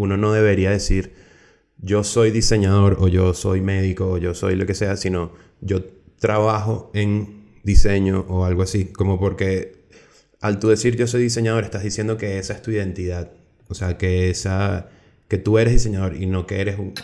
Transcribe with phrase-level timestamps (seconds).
[0.00, 1.12] Uno no debería decir
[1.76, 5.84] yo soy diseñador o yo soy médico o yo soy lo que sea, sino yo
[6.18, 8.86] trabajo en diseño o algo así.
[8.86, 9.84] Como porque
[10.40, 13.32] al tú decir yo soy diseñador estás diciendo que esa es tu identidad.
[13.68, 14.88] O sea, que esa
[15.28, 16.94] que tú eres diseñador y no que eres un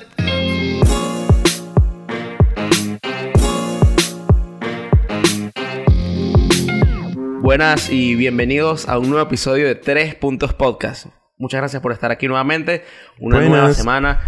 [7.43, 11.09] Buenas y bienvenidos a un nuevo episodio de Tres Puntos Podcast.
[11.39, 12.85] Muchas gracias por estar aquí nuevamente.
[13.21, 13.51] Una Buenas.
[13.51, 14.21] nueva semana.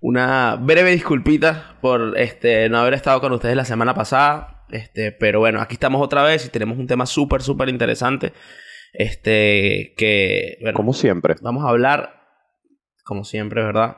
[0.00, 4.64] Una breve disculpita por este, no haber estado con ustedes la semana pasada.
[4.70, 8.32] Este, pero bueno, aquí estamos otra vez y tenemos un tema súper, súper interesante.
[8.92, 11.34] Este, que, bueno, Como siempre.
[11.42, 12.22] vamos a hablar,
[13.04, 13.96] como siempre, ¿verdad?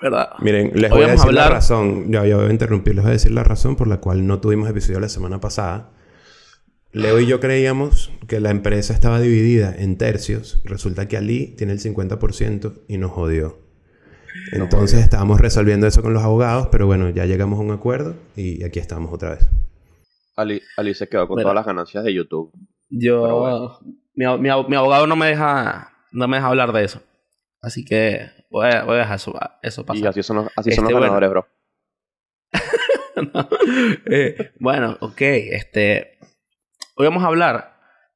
[0.00, 0.30] ¿Verdad?
[0.40, 2.10] Miren, les Hoy voy a decir la hablar- razón.
[2.10, 2.94] Ya, ya voy a interrumpir.
[2.94, 5.90] Les voy a decir la razón por la cual no tuvimos episodio la semana pasada.
[6.92, 10.60] Leo y yo creíamos que la empresa estaba dividida en tercios.
[10.64, 13.58] Resulta que Ali tiene el 50% y nos jodió.
[14.52, 18.62] Entonces estábamos resolviendo eso con los abogados, pero bueno, ya llegamos a un acuerdo y
[18.64, 19.48] aquí estamos otra vez.
[20.36, 22.52] Ali, Ali se quedó con todas las ganancias de YouTube.
[22.88, 23.78] Yo, bueno.
[24.14, 27.02] mi, mi ab- mi abogado no me deja, no me deja hablar de eso.
[27.62, 30.04] Así que voy a, voy a dejar eso, eso pasar.
[30.04, 31.00] Y así son los, así son Este, los bueno.
[31.14, 31.46] ganadores, bro.
[33.34, 33.48] No.
[34.06, 35.20] Eh, bueno, ok.
[35.20, 36.18] Este,
[36.96, 37.74] hoy vamos a hablar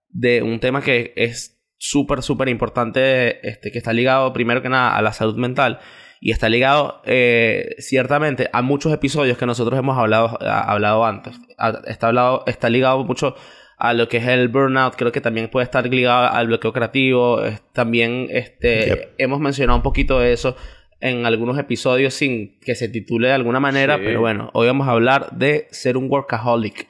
[0.08, 4.96] de un tema que es súper, súper importante, este, que está ligado primero que nada
[4.96, 5.78] a la salud mental
[6.20, 11.38] y está ligado eh, ciertamente a muchos episodios que nosotros hemos hablado, a- hablado antes.
[11.58, 13.34] A- Está, hablado, está ligado mucho
[13.78, 17.42] a lo que es el burnout, creo que también puede estar ligado al bloqueo creativo.
[17.44, 19.14] es- También este, Yep.
[19.18, 20.56] hemos mencionado un poquito de eso
[21.00, 24.02] en algunos episodios sin que se titule de alguna manera, Sí.
[24.04, 26.88] pero bueno, hoy vamos a hablar de ser un workaholic.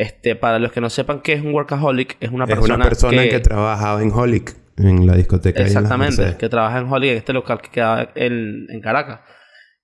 [0.00, 2.84] Este, para los que no sepan qué es un workaholic, es una es persona, una
[2.84, 5.62] persona que, trabajaba en Holic, en la discoteca.
[5.62, 9.20] Exactamente, que trabaja en Holic, en este local que queda en, en Caracas.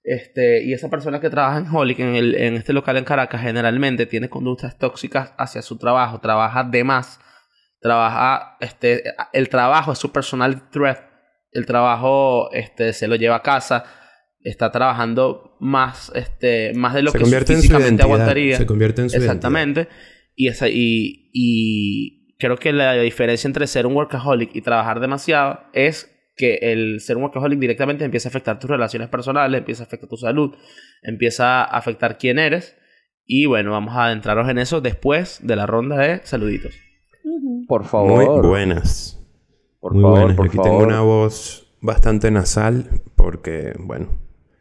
[0.03, 3.43] Este, y esa persona que trabaja en Holic, en, el- en este local en Caracas,
[3.43, 7.21] generalmente tiene conductas tóxicas hacia su trabajo, trabaja de más,
[7.81, 9.03] trabaja, este,
[9.35, 10.99] el trabajo es su personal threat,
[11.53, 13.85] el trabajo este, se lo lleva a casa,
[14.49, 18.57] está trabajando más, este, más de lo se que físicamente aguantaría.
[18.57, 19.35] Se convierte en su identidad.
[19.37, 19.89] Exactamente.
[20.35, 25.61] Y, esa, y, y creo que la diferencia entre ser un workaholic y trabajar demasiado
[25.73, 29.87] es que el ser un workaholic directamente empieza a afectar tus relaciones personales, empieza a
[29.87, 30.55] afectar tu salud,
[31.03, 32.77] empieza a afectar quién eres.
[33.25, 36.75] Y bueno, vamos a adentrarnos en eso después de la ronda de saluditos.
[37.67, 38.47] Por Muy favor.
[38.47, 39.19] buenas.
[39.81, 40.37] Por Muy favor, buenas.
[40.37, 40.71] por Aquí favor.
[40.71, 44.09] tengo una voz bastante nasal porque, bueno,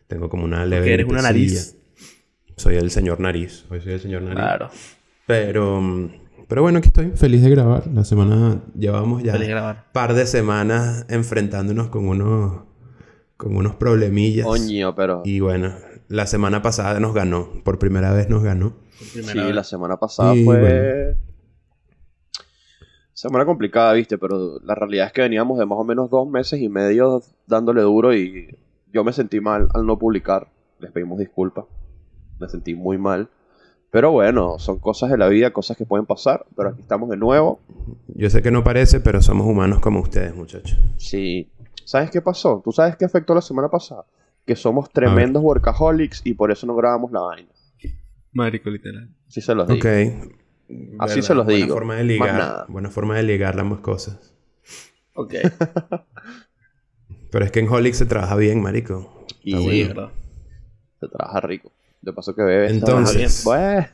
[0.07, 1.77] tengo como una leve Porque eres una nariz.
[2.57, 3.65] Soy el señor nariz.
[3.69, 4.37] Hoy soy el señor nariz.
[4.37, 4.69] Claro,
[5.27, 6.09] Pero,
[6.47, 7.11] pero bueno, aquí estoy.
[7.15, 7.87] Feliz de grabar.
[7.87, 9.85] La semana llevamos ya feliz de grabar.
[9.91, 12.63] par de semanas enfrentándonos con unos,
[13.35, 14.45] con unos problemillas.
[14.45, 15.21] Coño, pero...
[15.25, 15.73] Y bueno,
[16.07, 17.49] la semana pasada nos ganó.
[17.63, 18.73] Por primera vez nos ganó.
[18.99, 19.53] Sí, vez.
[19.53, 20.59] la semana pasada Y fue...
[20.59, 21.25] bueno.
[23.13, 26.59] Semana complicada, viste, pero la realidad es que veníamos de más o menos dos meses
[26.59, 28.57] y medio dándole duro y
[28.95, 30.47] yo me sentí mal al no publicar.
[30.79, 31.65] Les pedimos disculpas.
[32.39, 33.27] Me sentí muy mal.
[33.91, 36.45] Pero bueno, son cosas de la vida, cosas que pueden pasar.
[36.55, 37.59] Pero aquí estamos de nuevo.
[38.07, 40.79] Yo sé que no parece, pero somos humanos como ustedes, muchachos.
[40.95, 41.51] Sí.
[41.83, 42.61] ¿Sabes qué pasó?
[42.63, 44.05] ¿Tú sabes qué afectó la semana pasada?
[44.45, 47.49] Que somos tremendos workaholics y por eso no grabamos la vaina.
[48.31, 49.09] Marico, literal.
[49.27, 49.77] Así se los digo.
[49.79, 49.85] Ok.
[50.99, 51.73] Así Verdad, se los buena digo.
[51.75, 52.33] Forma de Más ligar.
[52.33, 52.65] nada.
[52.69, 54.33] Buena forma de ligar ambas cosas.
[55.15, 55.33] Ok.
[57.35, 59.25] Pero es que en Holic se trabaja bien, marico.
[59.43, 59.87] Y Está sí, bueno.
[59.93, 60.11] verdad.
[61.01, 61.73] se trabaja rico.
[62.01, 62.71] De paso que bebes.
[62.71, 63.87] Entonces- Bueno,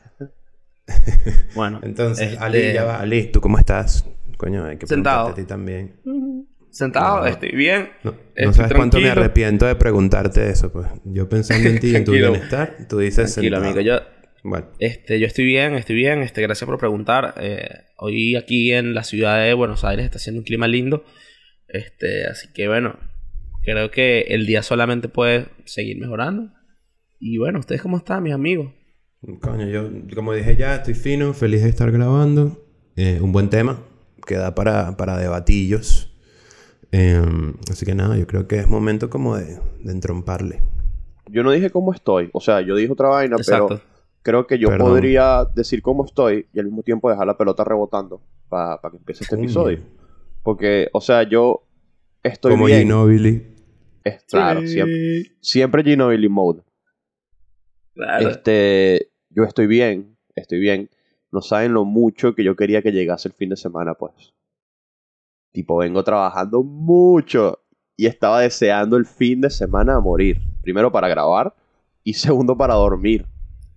[1.56, 3.00] Bueno, Entonces, Este- Ali, ya va.
[3.00, 4.06] Ali, ¿tú cómo estás?
[4.36, 5.34] Coño, hay que Sentado.
[5.34, 6.46] preguntarte a ti también.
[6.70, 7.26] sentado, No.
[7.26, 7.90] estoy bien.
[8.04, 8.14] No,
[8.52, 10.86] sabes cuánto me arrepiento de preguntarte eso, pues.
[11.04, 13.80] Yo pensando en ti y en tu bienestar, tú dices Tranquilo, sentado.
[13.80, 13.80] amigo.
[13.80, 14.00] Yo,
[14.44, 16.22] Bueno, Este, yo estoy bien, estoy bien.
[16.22, 17.34] Este, gracias por preguntar.
[17.40, 21.04] Eh, hoy aquí en la ciudad de Buenos Aires está haciendo un clima lindo.
[21.66, 22.96] Este, así que bueno,
[23.64, 26.50] creo que el día solamente puede seguir mejorando.
[27.18, 28.72] Y bueno, ¿ustedes cómo están, mis amigos?
[29.40, 32.58] coño, yo, como dije ya, estoy fino, feliz de estar grabando.
[32.96, 33.80] Eh, un buen tema
[34.26, 36.12] que da para, para debatillos.
[36.90, 37.22] Eh,
[37.70, 40.60] así que nada, yo creo que es momento como de, de entromparle.
[41.30, 42.28] yo no dije cómo estoy.
[42.32, 43.68] O sea, yo dije otra vaina, Exacto.
[43.68, 43.80] pero
[44.22, 44.88] creo que yo Perdón.
[44.88, 49.24] podría decir cómo estoy y al mismo tiempo dejar la pelota rebotando para que empiece
[49.24, 49.44] este Coño.
[49.46, 49.78] episodio.
[50.42, 51.62] Porque, o sea, yo
[52.22, 52.80] estoy como bien.
[52.82, 53.46] Ginobili.
[54.04, 56.62] Es claro, siempre, siempre Ginobili mode.
[57.94, 58.28] Claro.
[58.30, 60.88] Este, yo estoy bien, estoy bien.
[61.30, 64.34] No saben lo mucho que yo quería que llegase el fin de semana, pues.
[65.52, 67.60] Tipo, vengo trabajando mucho
[67.96, 70.40] y estaba deseando el fin de semana a morir.
[70.62, 71.54] Primero para grabar
[72.02, 73.26] y segundo para dormir.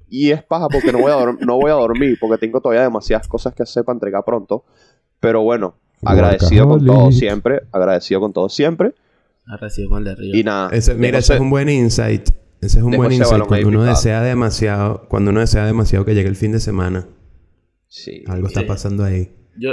[0.08, 2.84] Y es paja porque no voy a, dorm- no voy a dormir porque tengo todavía
[2.84, 4.64] demasiadas cosas que hacer para entregar pronto.
[5.20, 5.76] Pero bueno,
[6.12, 8.94] agradecido con todo siempre, agradecido con todo siempre.
[9.48, 10.38] Ha recibido con el de arriba.
[10.38, 10.70] Y nada.
[10.72, 12.30] Ese- mira, ese es un buen insight.
[12.62, 13.44] Ese es un buen insight.
[13.46, 17.08] Cuando uno desea demasiado, cuando uno desea demasiado que llegue el fin de semana,
[17.88, 18.24] Sí.
[18.28, 18.66] algo está Sí.
[18.66, 19.32] pasando ahí.
[19.58, 19.72] Yo,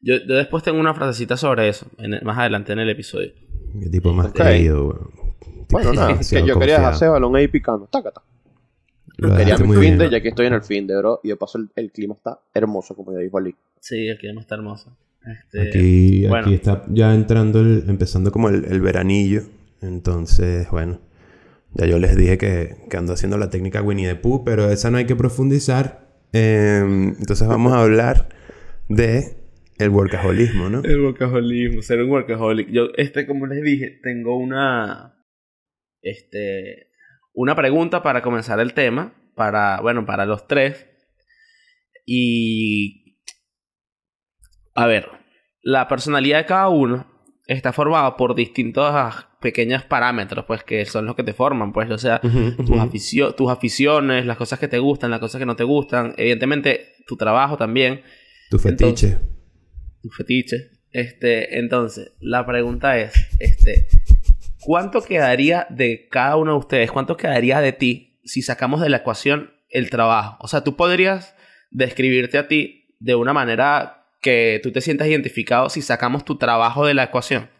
[0.00, 3.32] yo, yo después tengo una frasecita sobre eso, en el- más adelante en el episodio.
[3.80, 4.36] Qué tipo más Ok.
[4.36, 5.10] creído, weón.
[5.70, 7.86] Bueno, nada, que yo quería ese balón ahí picando.
[7.86, 8.22] Tácata.
[9.16, 11.20] Lo Quería mi fin de, ya que estoy en el fin de, bro.
[11.22, 13.54] Y de paso el, el clima está hermoso, como ya dijo Ali.
[13.80, 14.96] Sí, el clima está hermoso.
[15.26, 16.46] Este, Aquí, bueno.
[16.46, 19.42] aquí está ya entrando, el- empezando como el, el veranillo.
[19.80, 21.00] Entonces, bueno,
[21.74, 24.90] ya yo les dije que, que ando haciendo la técnica Winnie the Pooh, pero esa
[24.90, 26.08] no hay que profundizar.
[26.32, 28.28] Em, entonces vamos a hablar
[28.88, 29.36] de
[29.78, 30.82] el workaholismo, ¿no?
[30.84, 32.70] El workaholismo, ser un workaholic.
[32.70, 35.14] Yo, este, como les dije, tengo una.
[36.02, 36.88] Este.
[37.32, 39.14] Una pregunta para comenzar el tema.
[39.34, 40.86] Para, bueno, para los tres.
[42.06, 43.03] Y.
[44.74, 45.08] A ver.
[45.62, 47.06] La personalidad de cada uno
[47.46, 48.94] está formada por distintos
[49.40, 53.50] pequeños parámetros, pues, que son los que te forman, pues, o sea, tus, aficio- tus
[53.50, 57.56] aficiones, las cosas que te gustan, las cosas que no te gustan, evidentemente tu trabajo
[57.56, 58.02] también,
[58.50, 59.18] Tu fetiche.
[60.02, 60.70] tu fetiche.
[60.90, 63.88] Este, entonces, la pregunta es, este,
[64.60, 66.90] ¿cuánto quedaría de cada uno de ustedes?
[66.92, 70.36] ¿Cuánto quedaría de ti si sacamos de la ecuación el trabajo?
[70.40, 71.34] O sea, tú podrías
[71.70, 76.86] describirte a ti de una manera que tú te sientas identificado si sacamos tu trabajo
[76.86, 77.50] de la ecuación.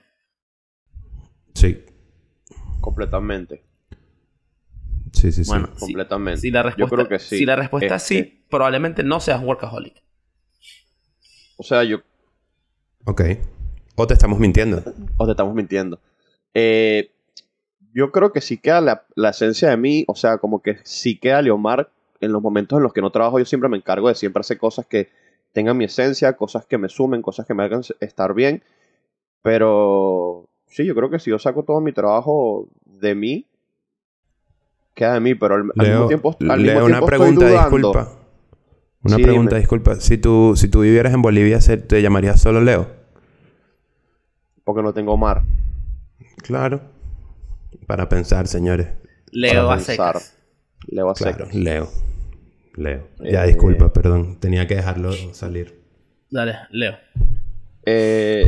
[1.55, 1.85] Sí,
[2.81, 3.63] Completamente.
[5.13, 5.51] sí, sí, sí.
[5.51, 6.41] Bueno, si- Completamente.
[6.41, 7.39] Si la respuesta, yo creo que sí.
[7.39, 10.03] Si la respuesta es Este, sí, probablemente no seas un workaholic.
[11.57, 11.99] O sea, yo.
[13.05, 13.23] Ok.
[13.97, 14.83] O te estamos mintiendo.
[15.19, 16.01] O te estamos mintiendo.
[16.55, 17.11] Eh,
[17.93, 20.05] yo creo que sí queda la, la esencia de mí.
[20.09, 21.91] O sea, como que sí queda Leomar
[22.21, 23.39] en los momentos en los que no trabajo.
[23.39, 25.11] Yo siempre me encargo de siempre hacer cosas que
[25.55, 28.62] tengan mi esencia, cosas que me sumen, cosas que me hagan estar bien.
[29.43, 33.47] Pero sí, yo creo que si yo saco todo mi trabajo de mí,
[34.95, 35.35] queda de mí.
[35.35, 37.69] Pero al, al mismo Leo, tiempo, al Leo, mismo una tiempo pregunta, estoy dudando.
[37.73, 38.19] disculpa.
[39.03, 39.59] Una Sí, pregunta, dime.
[39.59, 39.97] disculpa.
[40.01, 42.89] Si tú, si tú vivieras en Bolivia, ¿se- ¿te llamarías solo Leo?
[44.65, 45.43] Porque no tengo mar.
[46.43, 46.81] Claro.
[47.87, 48.89] Para pensar, señores.
[49.33, 49.87] Leo a Para pensar.
[49.87, 50.39] secas.
[50.87, 51.55] Leo a Claro, secas.
[51.55, 51.89] Leo.
[52.76, 53.09] Leo.
[53.21, 54.38] Ya, Eh, disculpa, perdón.
[54.41, 55.82] Tenía que dejarlo salir.
[56.31, 56.94] Dale, Leo.
[57.87, 58.47] Eh,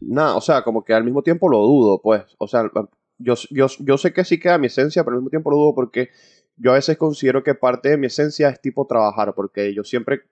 [0.00, 2.22] nada, o sea, como que al mismo tiempo lo dudo, pues.
[2.38, 2.70] O sea,
[3.18, 5.74] yo, yo, yo sé que sí queda mi esencia, pero al mismo tiempo lo dudo
[5.74, 6.10] porque
[6.56, 10.22] yo a veces considero que parte de mi esencia es tipo trabajar, porque yo siempre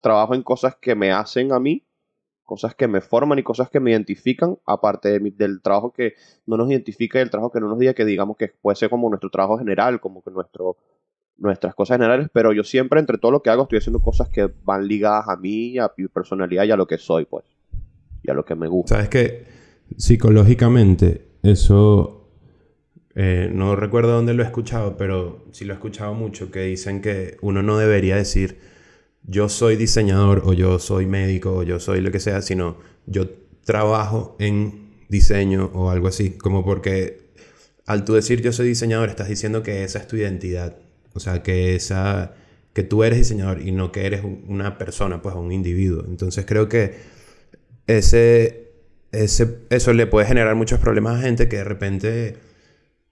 [0.00, 1.84] trabajo en cosas que me hacen a mí,
[2.44, 6.14] cosas que me forman y cosas que me identifican, aparte de mi- del trabajo que
[6.46, 8.90] no nos identifica y el trabajo que no nos diga, que digamos que puede ser
[8.90, 10.76] como nuestro trabajo general, como que nuestro
[11.38, 14.50] nuestras cosas generales, pero yo siempre entre todo lo que hago estoy haciendo cosas que
[14.64, 17.44] van ligadas a mí, a mi personalidad y a lo que soy, pues.
[18.22, 18.94] Y a lo que me gusta.
[18.94, 19.44] Sabes que
[19.96, 22.22] psicológicamente eso
[23.14, 27.02] eh, no recuerdo dónde lo he escuchado, pero sí lo he escuchado mucho que dicen
[27.02, 28.58] que uno no debería decir
[29.24, 33.28] yo soy diseñador o yo soy médico o yo soy lo que sea, sino yo
[33.64, 37.32] trabajo en diseño o algo así, como porque
[37.86, 40.76] al tú decir yo soy diseñador estás diciendo que esa es tu identidad,
[41.14, 42.34] o sea, que esa
[42.74, 46.04] que tú eres diseñador y no que eres un- una persona, pues un individuo.
[46.08, 46.94] Entonces creo que
[47.86, 48.72] ese,
[49.12, 52.36] ese, eso le puede generar muchos problemas a gente que de repente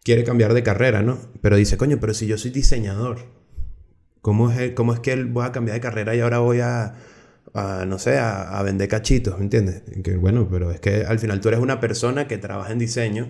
[0.04, 1.18] quiere cambiar de carrera, ¿no?
[1.42, 3.26] Pero dice, coño, pero si yo soy diseñador,
[4.22, 6.94] ¿cómo es, cómo es que él voy a cambiar de carrera y ahora voy a,
[7.86, 9.82] no sé, a, a vender cachitos, ¿me entiendes?
[10.04, 13.28] Que bueno, pero es que al final tú eres una persona que trabaja en diseño,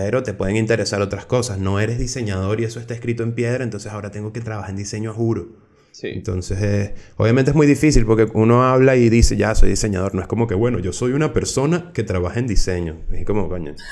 [0.00, 1.58] pero te pueden interesar otras cosas.
[1.58, 4.76] No eres diseñador y eso está escrito en piedra, entonces ahora tengo que trabajar en
[4.76, 5.48] diseño a juro.
[5.90, 6.06] Sí.
[6.14, 10.14] Entonces, eh, obviamente es muy difícil porque uno habla y dice, ya soy diseñador.
[10.14, 12.98] No es como que, bueno, yo soy una persona que trabaja en diseño.
[13.10, 13.74] Es como, coño.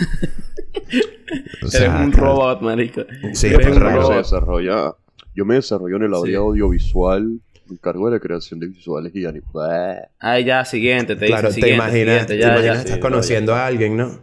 [1.63, 2.27] O Eres sea, un claro.
[2.27, 3.01] robot, marico.
[3.33, 4.03] Sí, Eres es un raro.
[4.03, 4.17] robot.
[4.19, 4.95] desarrolla.
[5.35, 6.35] Yo me desarrollo en el área Sí.
[6.37, 7.41] audiovisual.
[7.67, 9.43] Me encargo de la creación de visuales y anim-
[10.21, 12.81] Ay, ya, siguiente, te Claro, dice te siguiente, imaginas, siguiente, te ya, imaginas ya.
[12.83, 14.21] estás sí, conociendo a alguien, ¿no?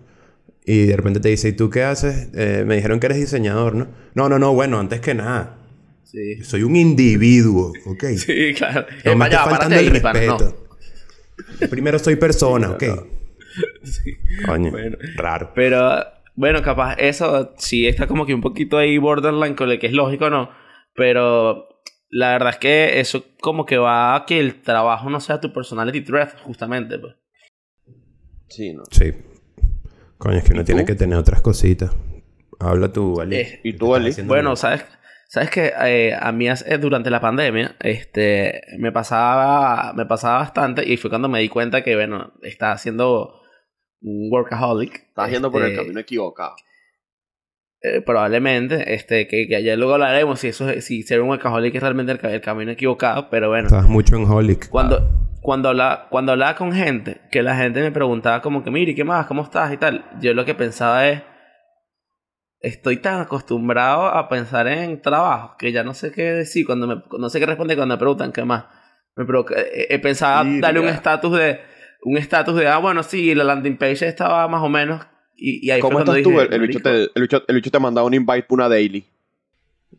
[0.65, 2.29] Y de repente te dice, ¿y tú qué haces?
[2.36, 3.88] Eh, me dijeron que eres diseñador, ¿no?
[4.15, 5.58] No, no, no, bueno, antes que nada,
[6.03, 6.43] Sí.
[6.43, 8.03] soy un individuo, ¿ok?
[8.17, 8.86] Sí, claro.
[9.03, 10.38] No Eh, me párate faltando ahí, el pana, no.
[10.38, 10.67] respeto.
[11.70, 12.84] Primero soy persona, ¿ok?
[13.84, 14.17] Sí.
[14.46, 14.98] Coño, Bueno.
[15.15, 15.51] raro.
[15.53, 16.03] Pero,
[16.36, 19.93] bueno, capaz eso sí está como que un poquito ahí borderline con lo que es
[19.93, 20.50] lógico, ¿no?
[20.96, 21.67] Pero
[22.10, 25.51] la verdad es que eso como que va a que el trabajo no sea tu
[25.51, 27.15] personality trait, justamente, pues.
[28.50, 28.84] Sí, no.
[28.91, 29.12] Sí.
[30.24, 30.88] Coño, es que uno ¿Y tiene tú?
[30.88, 31.92] que tener otras cositas.
[32.60, 33.36] Habla tú, Ali.
[33.36, 34.13] Eh, ¿Y ¿Qué tú, Ali?
[34.25, 34.86] Bueno, sabes,
[35.27, 40.88] sabes que eh, a mí hace- durante la pandemia, este, me pasaba, me pasaba bastante
[40.89, 43.42] y fue cuando me di cuenta que, bueno, estaba haciendo
[44.01, 44.96] un workaholic.
[45.10, 46.56] Estás yendo por el Este, camino equivocado.
[47.82, 51.75] eh, probablemente, este, que, que ya luego hablaremos si eso, es- si ser un workaholic
[51.75, 53.68] es realmente el, el camino equivocado, pero bueno.
[53.68, 54.70] Estás mucho en Holic.
[54.70, 55.01] Cuando,
[55.44, 59.04] cuando, hablaba, cuando hablaba con gente, que la gente me preguntaba como que, mire, ¿qué
[59.04, 59.28] más?
[59.28, 59.72] ¿Cómo estás?
[59.74, 60.06] Y tal.
[60.20, 61.22] Yo lo que pensaba es,
[62.60, 67.04] estoy tan acostumbrado a pensar en trabajo que ya no sé qué decir, cuando me,
[67.20, 68.66] no sé qué responder cuando me preguntan qué más.
[69.16, 70.68] Me provoca- eh, eh, pensaba Mira.
[70.68, 71.60] darle un estatus de,
[72.04, 75.06] un estatus de, ah, bueno, sí, la landing page estaba más o menos.
[75.36, 76.30] Y, y ahí ¿Cómo fue estás tú?
[76.30, 78.54] dije, El, el bicho "Marico, te, el, bicho, el bicho te mandaba un invite para
[78.56, 79.06] una daily.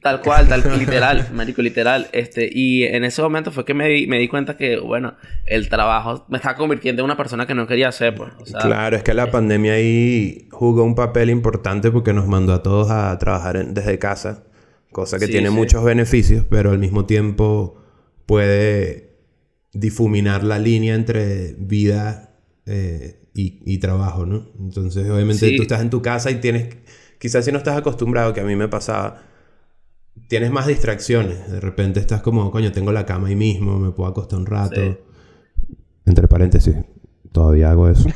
[0.02, 2.08] Tal cual, tal literal, marico, literal.
[2.12, 5.14] Este, y en ese momento fue que me di, me di cuenta que, bueno,
[5.46, 8.32] el trabajo me estaba convirtiendo en una persona que no quería ser, pues.
[8.38, 12.52] O sea, Claro, es que la pandemia ahí jugó un papel importante porque nos mandó
[12.52, 14.44] a todos a trabajar en- desde casa,
[14.92, 15.54] cosa que Sí, tiene sí.
[15.54, 17.80] muchos beneficios, pero al mismo tiempo
[18.26, 19.14] puede
[19.72, 22.30] difuminar la línea entre vida
[22.66, 24.46] eh, y, y trabajo, ¿no?
[24.58, 25.56] Entonces, obviamente, Sí.
[25.56, 26.76] tú estás en tu casa y tienes,
[27.18, 29.22] quizás si no estás acostumbrado, que a mí me pasaba,
[30.28, 31.50] tienes más distracciones.
[31.50, 34.80] De repente estás como, coño, tengo la cama ahí mismo, me puedo acostar un rato.
[34.80, 34.96] Sí.
[36.06, 36.76] Entre paréntesis,
[37.32, 38.08] todavía hago eso.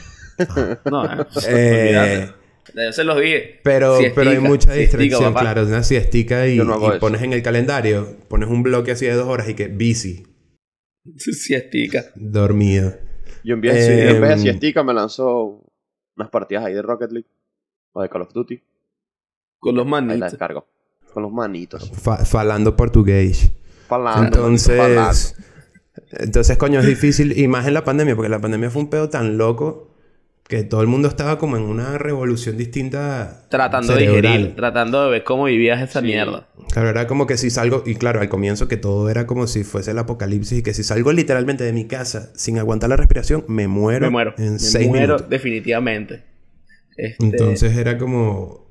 [0.91, 2.38] no, eh, Eh, olvídate.
[2.75, 3.61] Yo se los dije.
[3.65, 5.41] Pero, Siestica, pero hay mucha siestica, distracción, papá.
[5.53, 5.67] claro.
[5.67, 9.49] Una siestica y, no pones en el calendario, pones un bloque así de dos horas
[9.49, 10.27] y que busy,
[11.17, 12.05] Siestica.
[12.15, 12.95] dormido.
[13.43, 15.65] Yo en vez, Eh, sí, en vez de siestica me lanzó
[16.17, 17.29] unas partidas ahí de Rocket League.
[17.93, 18.62] O de Call of Duty.
[19.59, 20.67] Con los Ahí la descargo.
[21.12, 21.91] Con los manitos.
[22.00, 23.50] Fa- falando portugués.
[23.88, 24.25] Falando.
[24.27, 25.19] Entonces, falando.
[26.25, 27.38] entonces, coño, es difícil.
[27.38, 29.87] Y más en la pandemia, porque la pandemia fue un pedo tan loco
[30.47, 33.47] que todo el mundo estaba como en una revolución distinta.
[33.50, 34.33] Tratando de cerebral.
[34.33, 36.07] digerir, tratando de ver cómo vivías esa Sí.
[36.07, 36.49] mierda.
[36.73, 39.62] Claro, era como que si salgo, y claro, al comienzo que todo era como si
[39.65, 43.45] fuese el apocalipsis y que si salgo literalmente de mi casa sin aguantar la respiración,
[43.49, 44.35] me muero, me muero.
[44.38, 45.29] en me seis muero minutos.
[45.29, 46.23] definitivamente.
[46.97, 48.68] Este, Entonces era como...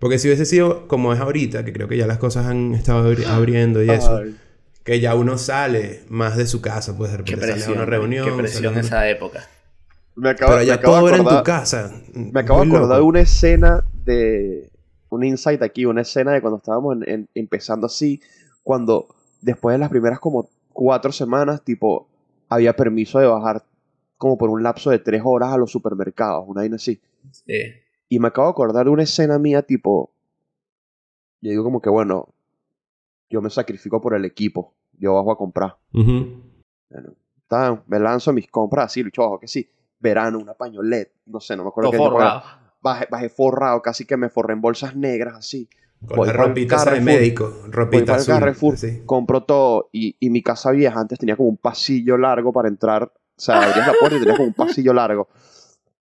[0.00, 3.08] Porque si hubiese sido como es ahorita, que creo que ya las cosas han estado
[3.12, 4.34] abri- abriendo y eso, Ay.
[4.82, 7.76] que ya uno sale más de su casa, pues de qué repente sale a presión.
[7.76, 8.28] una reunión.
[8.28, 9.46] Qué presión una- esa época.
[10.16, 11.92] Me acabo, Pero me ya acabo de todo era en tu acordar- casa.
[12.14, 14.70] Me acabo de acordar de una escena de.
[15.10, 18.20] Un insight aquí, una escena de cuando estábamos en- en- empezando así.
[18.62, 19.08] Cuando
[19.40, 22.08] después de las primeras como cuatro semanas, tipo,
[22.48, 23.64] había permiso de bajar
[24.16, 27.00] como por un lapso de tres horas a los supermercados, una vaina así.
[27.32, 27.54] Sí.
[28.10, 30.10] Y me acabo de acordar de una escena mía, tipo.
[31.40, 32.28] Yo digo, como que bueno,
[33.30, 35.76] yo me sacrifico por el equipo, yo bajo a comprar.
[35.94, 36.42] Ujú.
[36.90, 37.14] Bueno,
[37.46, 39.70] tan, me lanzo mis compras así, lucho, ojo, que sí.
[40.00, 41.98] Verano, una pañoleta, no sé, no me acuerdo qué.
[41.98, 42.42] forrado.
[42.82, 45.68] Bajé, bajé forrado, casi que me forré en bolsas negras así.
[46.04, 47.48] Con Voy la ropita de médico.
[47.62, 48.34] Voy Ropita el azul.
[48.34, 49.02] Carrefour, así.
[49.06, 49.88] compro todo.
[49.92, 53.04] Y, y mi casa vieja antes tenía como un pasillo largo para entrar.
[53.04, 55.28] O sea, abrías la puerta y tenías como un pasillo largo.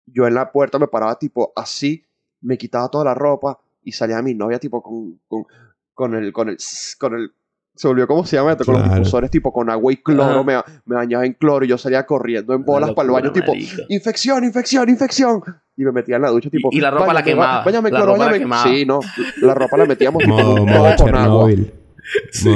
[0.05, 2.05] Yo en la puerta me paraba tipo así,
[2.41, 5.45] me quitaba toda la ropa y salía mi novia tipo con, con,
[5.93, 6.57] con el, con el,
[6.99, 7.31] con el,
[7.75, 10.55] se volvió como se llama esto, con los difusores tipo con agua y cloro, me,
[10.85, 13.53] me bañaba en cloro y yo salía corriendo en bolas para el baño tipo,
[13.89, 15.41] infección, infección, infección.
[15.75, 17.63] Y me metía en la ducha tipo, Y- y la ropa la "Báñate, quemaba, ba-
[17.65, 18.39] Báñame la cloro, ropa la báñame".
[18.43, 18.63] quemaba.
[18.63, 18.99] Sí, no,
[19.41, 21.47] la ropa la metíamos tipo, Modo, todo modo con agua.
[21.49, 21.73] Chernobyl.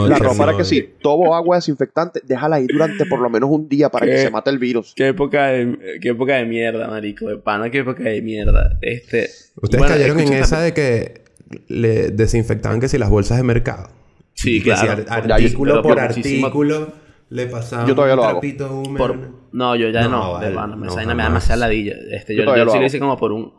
[0.07, 3.67] La ropa era que sí, todo agua desinfectante, déjala ahí durante por lo menos un
[3.69, 4.93] día para que se mate el virus.
[4.95, 7.27] Qué época de, qué época de mierda, marico.
[7.29, 8.77] De pana, qué época de mierda.
[8.81, 9.29] Este...
[9.61, 11.21] Ustedes bueno, cayeron en esa de que
[11.67, 13.89] le desinfectaban que si las bolsas de mercado.
[14.33, 15.03] Sí, Que si claro.
[15.09, 16.93] ar- artículo por muchísimo- artículo
[17.29, 18.39] le pasaban Yo todavía lo un hago.
[18.39, 18.97] trapito húmedo.
[18.97, 19.17] Por-
[19.53, 20.75] No, yo ya No, no, de vale, pana.
[20.75, 21.27] Me, no, me da jamás.
[21.27, 21.93] demasiada ladilla.
[22.11, 23.53] Este, Yo yo, yo lo sí lo hice como por un...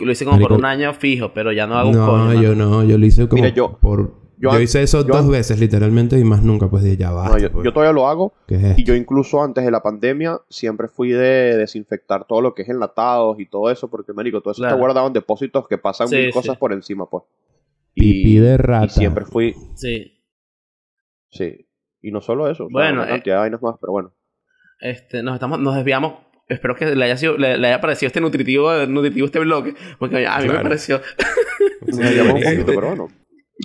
[0.00, 2.42] Lo hice como por un año fijo, pero ya no hago un No, coño.
[2.42, 2.70] yo mano.
[2.70, 4.23] no, yo lo hice como Mira, yo- por...
[4.36, 7.28] yo hice eso yo dos veces literalmente y más nunca pues dije ya va.
[7.28, 8.80] No, yo, yo todavía lo hago ¿Qué es esto?
[8.80, 12.68] y yo incluso antes de la pandemia siempre fui de desinfectar todo lo que es
[12.68, 14.74] enlatados y todo eso porque, marico, todo eso Claro.
[14.74, 16.32] está guardado en depósitos que pasan Sí, mil sí.
[16.32, 17.24] cosas por encima, pues.
[17.94, 18.86] Pipí de rata.
[18.86, 20.20] Y siempre fui, Sí.
[21.30, 21.68] sí.
[22.02, 24.12] Y no solo eso, o sea, Bueno, una eh, cantidad de vainas más, pero bueno.
[24.80, 26.14] Este, nos estamos, nos desviamos.
[26.48, 29.74] Espero que le haya sido, le, le haya parecido este nutritivo, nutritivo este bloque.
[29.98, 31.00] Porque a mí me pareció.
[31.86, 32.44] Nos desviamos un sí.
[32.50, 33.08] poquito, pero bueno.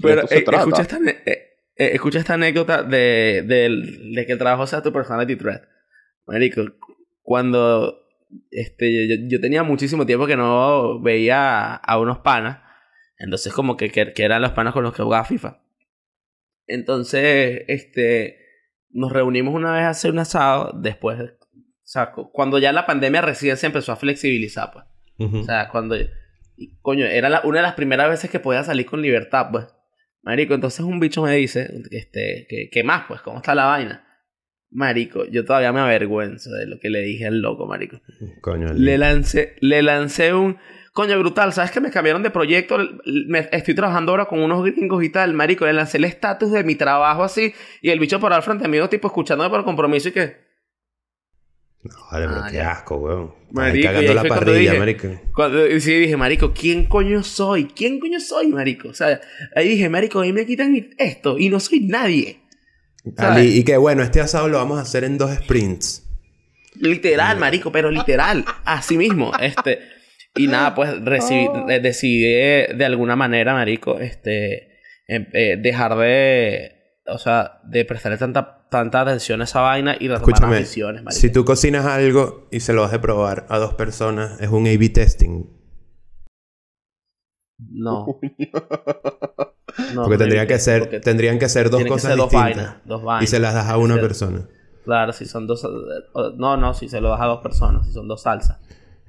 [0.02, 1.24] Pero eh, escucha, esta, eh,
[1.76, 5.64] eh, escucha esta anécdota de, del- de que el trabajo sea tu personality threat.
[6.26, 6.62] Marico,
[7.22, 8.06] cuando
[8.52, 12.60] este, yo, yo tenía muchísimo tiempo que no veía a unos panas.
[13.18, 15.62] Entonces, como que, que, que eran los panas con los que jugaba FIFA.
[16.68, 18.38] Entonces, este,
[18.92, 20.72] nos reunimos una vez a hacer un asado.
[20.80, 21.28] Después, o
[21.84, 24.86] sea, cu- cuando ya la pandemia recién se empezó a flexibilizar, pues.
[25.18, 25.40] Ujú.
[25.40, 25.96] O sea, cuando,
[26.82, 29.66] coño, era la- una de las primeras veces que podía salir con libertad, pues.
[30.22, 33.22] Marico, entonces un bicho me dice, este, que, ¿qué más, pues?
[33.22, 34.06] ¿Cómo está la vaina?
[34.72, 38.00] Marico, yo todavía me avergüenzo de lo que le dije al loco, marico.
[38.42, 40.58] Coño, Le lancé, le lancé un...
[40.94, 42.78] Coño, brutal, ¿sabes que me cambiaron de proyecto?
[43.28, 45.66] Me- estoy trabajando ahora con unos gringos y tal, marico.
[45.66, 48.90] Le lancé el estatus de mi trabajo así y el bicho por al frente mío,
[48.90, 50.49] tipo, escuchándome por compromiso y que...
[51.82, 53.22] No, vale, pero Ah, qué asco, weón.
[53.50, 55.08] Ahí Marico, cagando ahí la parrilla, dije- marico.
[55.34, 57.66] Cuando sí dije, marico, ¿quién coño soy?
[57.66, 58.90] ¿Quién coño soy, marico?
[58.90, 59.20] O sea,
[59.56, 62.42] ahí dije, marico, a mí me quitan esto y no soy nadie.
[63.42, 66.06] y que bueno, este asado lo vamos a hacer en dos sprints.
[66.76, 68.46] Literal, marico, pero literal.
[68.66, 69.80] Así mismo, este...
[70.36, 74.80] Y nada, pues recibí, eh, decidí de, de alguna manera, marico, este...
[75.08, 76.79] em- eh, dejar de...
[77.12, 81.20] O sea, de prestarle tanta, tanta atención a esa vaina y las Escúchame, decisiones, marico.
[81.20, 84.68] si tú cocinas algo y se lo vas a probar a dos personas, es un
[84.68, 85.46] A-B testing.
[87.72, 88.06] No.
[89.94, 92.56] No, porque tendría que ser, porque tendrían que ser dos cosas ser dos distintas.
[92.58, 94.48] vainas, dos y se las das a una ser- persona.
[94.84, 95.66] Claro, si son dos...
[96.38, 98.58] No, no, si se lo das a dos personas, si son dos salsas.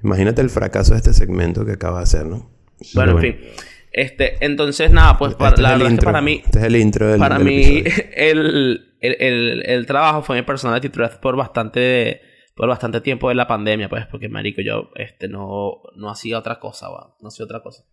[0.03, 2.51] Imagínate el fracaso de este segmento que acaba de hacer, ¿no?
[2.93, 3.45] Bueno, Pero en fin.
[3.91, 6.59] Este, entonces, nada, pues para, Este la es el verdad es que para mí, Este
[6.59, 7.83] es el intro del para del mí,
[8.15, 12.21] el, el, el, el trabajo fue mi personality threat por bastante,
[12.55, 16.59] por bastante tiempo de la pandemia, pues, porque marico, yo este no, no hacía otra
[16.59, 17.09] cosa, weón.
[17.21, 17.83] No hacía otra cosa.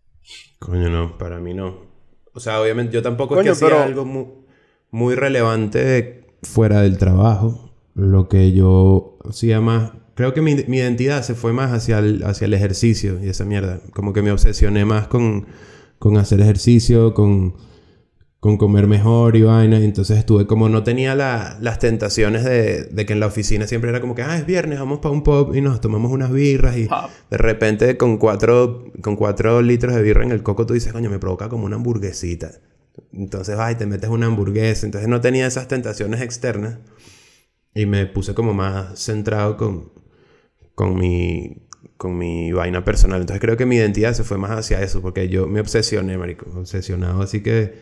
[0.61, 1.87] Coño, no, para mí no.
[2.33, 4.26] O sea, obviamente yo tampoco Coño, es que hacía algo muy,
[4.90, 7.75] muy relevante fuera del trabajo.
[7.95, 9.93] Lo que yo hacía más...
[10.14, 13.45] Creo que mi, mi identidad se fue más hacia el, hacia el ejercicio y esa
[13.45, 13.81] mierda.
[13.93, 15.47] Como que me obsesioné más con,
[15.99, 17.55] con hacer ejercicio, con,
[18.40, 19.78] con comer mejor y vaina.
[19.81, 20.69] Y entonces estuve como...
[20.69, 24.23] No tenía la- las tentaciones de, de que en la oficina siempre era como que...
[24.23, 26.87] Ah, es viernes, vamos para un pub y nos tomamos unas birras y...
[26.87, 27.11] Pop.
[27.31, 31.11] De repente, con cuatro, con cuatro litros de birra en el coco, tú dices, coño,
[31.11, 32.50] me provoca como una hamburguesita.
[33.12, 34.87] Entonces vas y te metes una hamburguesa.
[34.87, 36.79] Entonces no tenía esas tentaciones externas.
[37.75, 39.92] Y me puse como más centrado con,
[40.75, 43.21] con, mi, con mi vaina personal.
[43.21, 45.01] Entonces creo que mi identidad se fue más hacia eso.
[45.03, 46.47] Porque yo me obsesioné, marico.
[46.59, 47.23] Obsesionado.
[47.23, 47.75] Así que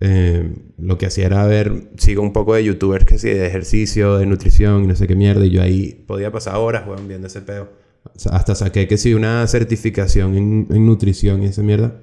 [0.00, 1.90] eh, lo que hacía era ver...
[1.96, 5.14] Sigo un poco de youtubers que sí, de ejercicio, de nutrición y no sé qué
[5.14, 5.44] mierda.
[5.44, 7.68] Y yo ahí podía pasar horas, weón, viendo ese peo.
[8.04, 12.00] O sea, hasta saqué que sí una certificación en, en nutrición y esa mierda.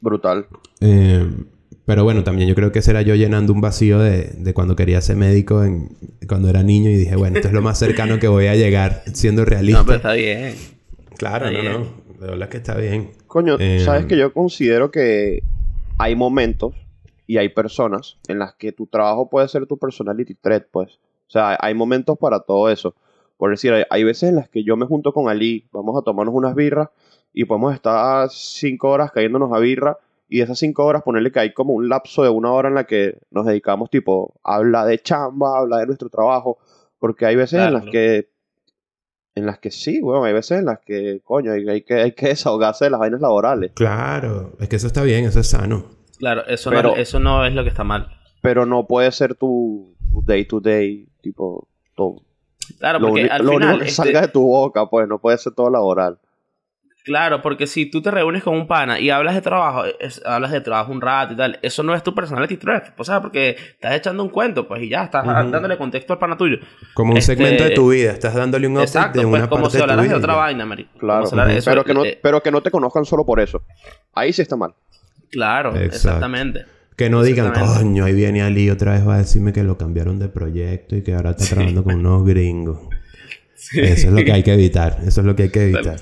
[0.00, 0.46] Brutal.
[0.80, 1.26] Eh,
[1.86, 4.76] pero bueno, también yo creo que ese era yo llenando un vacío de, de cuando
[4.76, 5.96] quería ser médico en,
[6.28, 9.02] cuando era niño y dije, bueno, esto es lo más cercano que voy a llegar
[9.14, 9.80] siendo realista.
[9.80, 10.54] No, pero está bien.
[11.16, 11.72] claro, está no, bien.
[11.82, 12.06] no.
[12.20, 13.10] De verdad que está bien.
[13.26, 15.42] Coño, Eh, sabes que yo considero que
[15.98, 16.74] hay momentos
[17.26, 20.94] y hay personas en las que tu trabajo puede ser tu personality trait, pues.
[21.28, 22.94] O sea, hay momentos para todo eso.
[23.36, 26.02] Por decir, hay, hay veces en las que yo me junto con Ali, vamos a
[26.02, 26.88] tomarnos unas birras
[27.34, 31.52] y podemos estar cinco horas cayéndonos a birra y esas cinco horas ponerle que hay
[31.52, 34.98] como un lapso de una hora en la que nos dedicamos tipo a hablar de
[34.98, 36.58] chamba, a hablar de nuestro trabajo,
[36.98, 37.92] porque hay veces en Claro, las claro.
[37.92, 38.28] que
[39.34, 42.12] en las que sí, bueno, hay veces en las que, coño, hay, hay que, hay
[42.12, 43.72] que desahogarse de las vainas laborales.
[43.74, 45.84] Claro, es que eso está bien, eso es sano.
[46.18, 48.08] Claro, eso, Pero- no, eso no es lo que está mal.
[48.40, 52.22] Pero no puede ser tu, day to day, tipo, todo.
[52.78, 53.68] Claro, lo porque uni- al lo final...
[53.68, 56.18] único que este, salga de tu boca, pues, no puede ser todo laboral.
[57.06, 60.50] Claro, porque si tú te reúnes con un pana y hablas de trabajo, es- hablas
[60.50, 63.50] de trabajo un rato y tal, eso no es tu personality threat, o sea, porque
[63.74, 66.56] estás echando un cuento, pues, y ya, estás dándole contexto al pana tuyo.
[66.94, 69.48] Como un Este- segmento de tu vida, estás dándole un update Exacto, de pues, una
[69.48, 70.64] como parte si de tu hablaras de otra vaina.
[70.64, 71.24] Como Claro.
[71.48, 73.62] eso, pero, que no, eh, pero que no te conozcan solo por eso.
[74.12, 74.74] Ahí sí está mal.
[75.30, 75.94] Claro, Exacto.
[75.96, 76.64] exactamente.
[76.96, 80.18] Que no digan, coño, ahí viene Ali otra vez va a decirme que lo cambiaron
[80.18, 82.78] de proyecto y que ahora está trabajando con unos gringos.
[83.74, 84.98] Eso es lo que hay que evitar.
[85.06, 85.96] Eso es lo que hay que evitar.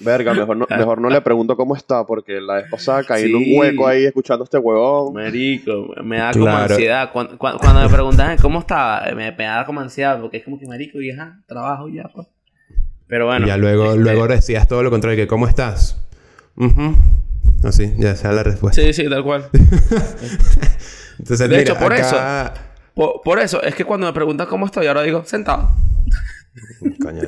[0.00, 3.36] Verga, mejor no, mejor no le pregunto cómo está, porque la vez pasada caí en
[3.36, 5.12] un hueco ahí escuchando a este huevón.
[5.14, 6.72] Marico, me da como Claro.
[6.74, 7.10] ansiedad.
[7.12, 10.58] Cuando, cuando, cuando me preguntan cómo estaba, me, me da como ansiedad, porque es como
[10.58, 12.26] que marico, y ajá, trabajo ya, pues.
[13.06, 13.44] Pero bueno.
[13.44, 16.00] y ya luego, este, luego decías todo lo contrario, que ¿cómo estás?
[16.56, 16.94] Ujú.
[17.64, 18.80] Así, ya sea la respuesta.
[18.80, 19.48] Sí, sí, tal cual.
[21.18, 22.54] Entonces, De mira, hecho, por acá-
[22.94, 25.70] Por, por eso, es que cuando me preguntan cómo estoy, ahora digo, sentado.
[27.02, 27.22] Coño,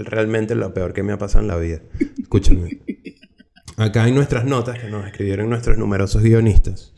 [0.00, 1.80] realmente lo peor que me ha pasado en la vida.
[2.18, 2.80] Escúchame.
[3.76, 6.92] Acá hay nuestras notas que nos escribieron nuestros numerosos guionistas.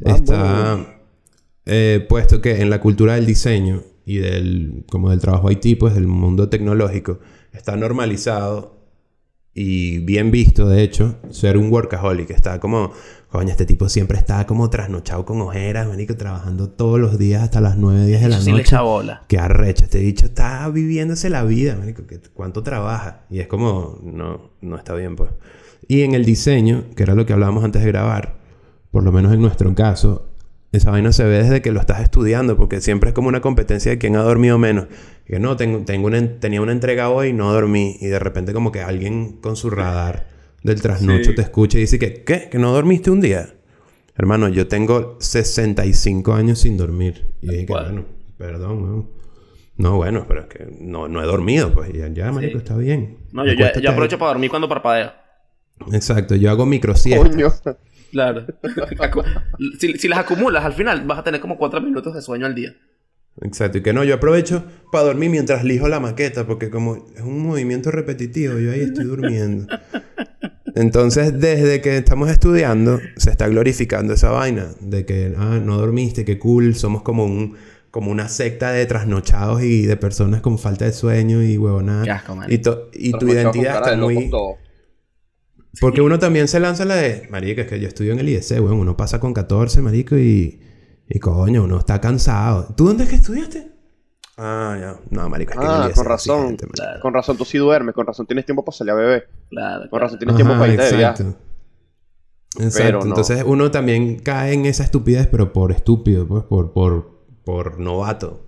[0.00, 1.00] Está
[1.66, 5.94] eh, puesto que en la cultura del diseño y del, como del trabajo IT, pues
[5.94, 7.20] del mundo tecnológico,
[7.52, 8.83] está normalizado
[9.54, 12.30] y bien visto, de hecho, ser un workaholic.
[12.30, 12.90] Está como,
[13.30, 17.60] coño, este tipo siempre está como trasnochado con ojeras, manico, trabajando todos los días hasta
[17.60, 18.74] las 9, 10 de la Eso sí noche.
[18.74, 19.22] le bola.
[19.28, 23.26] Qué arrecho, este bicho está viviéndose la vida, marico, que cuánto trabaja.
[23.30, 25.30] Y es como, no, no está bien, pues.
[25.86, 28.36] Y en el diseño, que era lo que hablábamos antes de grabar,
[28.90, 30.33] por lo menos en nuestro caso,
[30.76, 33.90] esa vaina se ve desde que lo estás estudiando, porque siempre es como una competencia
[33.92, 34.86] de quién ha dormido menos.
[35.26, 37.96] Que no, tengo, tengo una, tenía una entrega hoy y no dormí.
[38.00, 40.28] Y de repente como que alguien con su radar
[40.62, 41.34] del trasnocho Sí.
[41.36, 42.48] te escucha y dice que, ¿qué?
[42.50, 43.54] ¿Que no dormiste un día?
[44.16, 47.26] Hermano, yo tengo 65 años sin dormir.
[47.40, 47.88] Y dije que, Bueno.
[47.90, 48.04] bueno,
[48.38, 49.10] perdón, weón.
[49.76, 51.90] No, bueno, pero es que no, no he dormido, pues.
[51.92, 53.18] Y ya, ya, marico, está bien.
[53.32, 55.10] No, yo, aprovecho para dormir cuando parpadeo.
[55.92, 57.28] Exacto, yo hago microsiestas.
[57.30, 57.52] Coño.
[58.14, 58.46] Claro.
[59.78, 62.54] Si, si las acumulas, al final vas a tener como cuatro minutos de sueño al
[62.54, 62.72] día.
[63.42, 67.22] Exacto, y que no, yo aprovecho para dormir mientras lijo la maqueta, porque como es
[67.22, 69.66] un movimiento repetitivo, yo ahí estoy durmiendo.
[70.76, 76.24] Entonces, desde que estamos estudiando, se está glorificando esa vaina de que, ah, no dormiste,
[76.24, 77.56] qué cool, somos como un
[77.90, 82.12] como una secta de trasnochados y de personas con falta de sueño y huevonada.
[82.16, 82.36] Asco.
[82.48, 84.30] Y, to- y tu identidad está muy...
[84.30, 84.56] todo.
[85.80, 88.50] Porque uno también se lanza la de, marico, es que yo estudio en el IEC,
[88.62, 90.60] weón, uno pasa con 14, marico, y,
[91.08, 92.74] y coño, uno está cansado.
[92.76, 93.70] ¿Tú dónde es que estudiaste?
[94.36, 95.00] Ah, ya.
[95.10, 96.56] No, marico, es que en el Ah, IEC con razón.
[96.56, 97.00] Claro.
[97.00, 99.28] Con razón tú sí duermes, con razón tienes tiempo para salir a beber.
[99.50, 99.88] Claro.
[99.90, 101.24] Con razón tienes tiempo para irte de viaje.
[102.60, 102.98] exacto.
[103.00, 103.06] No.
[103.06, 108.46] Entonces uno también cae en esa estupidez, pero por estúpido, pues, por, por, por novato.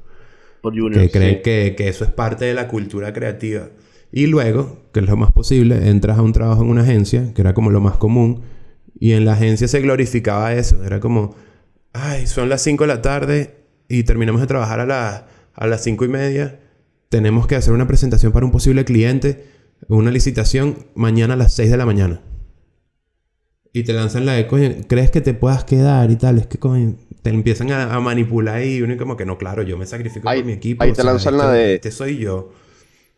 [0.61, 1.01] Por Junior.
[1.03, 1.43] que creen sí.
[1.43, 3.69] que, que eso es parte de la cultura creativa.
[4.17, 7.43] Y luego, que es lo más posible, entras a un trabajo en una agencia, que
[7.43, 8.41] era como lo más común,
[8.99, 10.83] y en la agencia se glorificaba eso.
[10.85, 11.35] Era como,
[11.93, 13.57] ay, son las 5 de la tarde
[13.91, 16.59] y terminamos de trabajar a, las a las 5 y media.
[17.11, 19.45] Tenemos que hacer una presentación para un posible cliente,
[19.89, 22.23] una licitación, mañana a las 6 de la mañana.
[23.75, 26.39] Y te lanzan la de, coño, ¿crees que te puedas quedar y tal?
[26.39, 29.77] Es que, coño, te empiezan a, a manipular y uno como que no, claro, yo
[29.77, 30.83] me sacrifico por mi equipo.
[30.83, 32.51] ahí o te sea, lanzan esto- la de- Este soy yo.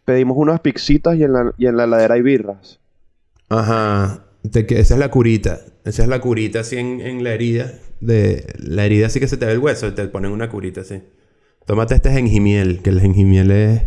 [0.09, 2.81] Pedimos unas pixitas y en la, y en la heladera hay birras.
[3.51, 4.25] Ajá.
[4.51, 5.61] Te que- esa es la curita.
[5.85, 7.75] Esa es la curita así en, en la herida.
[8.01, 9.93] De, la herida así que se te ve el hueso.
[9.93, 11.03] Te ponen una curita así.
[11.67, 12.81] Tómate este gengimiel.
[12.81, 13.83] Que el gengimiel es...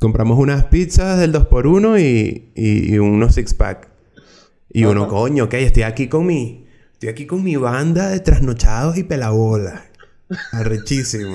[0.00, 3.88] Compramos unas pizzas del 2x1 y, y, y unos six pack.
[4.70, 6.68] Y uno, coño, ok, estoy aquí con mi...
[6.92, 9.82] Estoy aquí con mi banda de trasnochados y pelabolas.
[10.52, 11.34] Arrechísimo.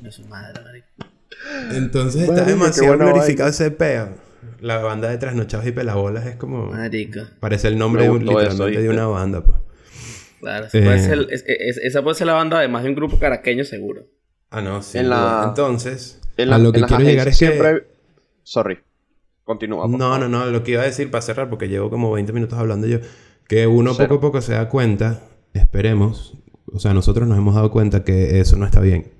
[0.00, 0.84] De su madre.
[1.72, 4.08] Entonces Marico, está demasiado glorificado ese peo.
[4.60, 6.66] La banda de trasnochados y pelabolas es como...
[6.72, 7.20] Marico.
[7.40, 9.58] Parece el nombre de un- eso, literalmente de una banda, pues.
[10.40, 10.66] Claro.
[10.66, 11.00] esa puede Eh.
[11.00, 14.02] ser- es- es- esa puede ser la banda de más de un grupo caraqueño, seguro.
[14.50, 14.98] Ah, no, sí.
[14.98, 17.56] En la- Entonces, En a la- lo que quiero llegar es agencias que...
[17.58, 17.86] siempre-
[18.44, 18.78] Sorry.
[19.44, 19.86] Continúa.
[19.88, 20.20] No, favor.
[20.20, 20.46] no, no.
[20.46, 22.98] Lo que iba a decir para cerrar, porque llevo como 20 minutos hablando yo,
[23.48, 24.08] que uno Cero.
[24.08, 25.20] poco a poco se da cuenta,
[25.54, 26.34] esperemos,
[26.72, 29.10] o sea, nosotros nos hemos dado cuenta que eso no está bien.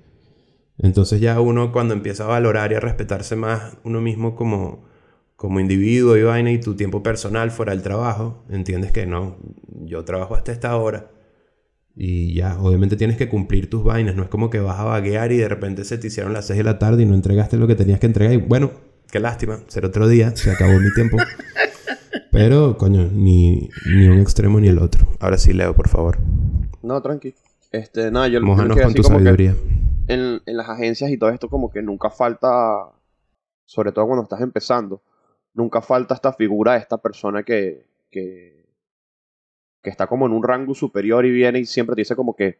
[0.79, 4.85] Entonces ya uno cuando empieza a valorar y a respetarse más uno mismo como,
[5.35, 9.37] como individuo y vaina y tu tiempo personal fuera del trabajo, entiendes que no,
[9.67, 11.11] yo trabajo hasta esta hora.
[11.95, 14.15] Y ya, obviamente tienes que cumplir tus vainas.
[14.15, 16.59] No es como que vas a vaguear y de repente se te hicieron las 6
[16.59, 18.33] de la tarde y no entregaste lo que tenías que entregar.
[18.33, 18.71] Y bueno,
[19.11, 19.59] qué lástima.
[19.67, 20.33] Será otro día.
[20.33, 21.17] Se acabó mi tiempo.
[22.31, 25.09] Pero, coño, ni, ni un extremo ni el otro.
[25.19, 26.19] Ahora sí, Leo, por favor.
[26.81, 27.33] No, tranqui.
[27.71, 29.55] Este, nada, yo, yo quería con tu como que sabiduría.
[30.09, 32.91] En, las agencias y todo esto como que nunca falta,
[33.65, 35.01] sobre todo cuando estás empezando,
[35.53, 38.65] nunca falta esta figura esta persona que, que,
[39.81, 42.59] que está como en un rango superior y viene y siempre te dice como que,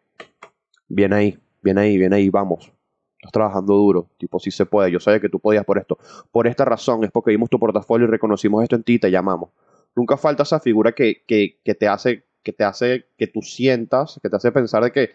[0.87, 2.71] viene ahí, viene ahí, viene ahí, vamos.
[3.17, 5.97] Estás trabajando duro, tipo, sí se puede, yo sabía que tú podías por esto.
[6.31, 9.11] Por esta razón, es porque vimos tu portafolio y reconocimos esto en ti y te
[9.11, 9.49] llamamos.
[9.95, 14.19] Nunca falta esa figura que, que, que te hace, que te hace que tú sientas,
[14.21, 15.09] que te hace pensar de que,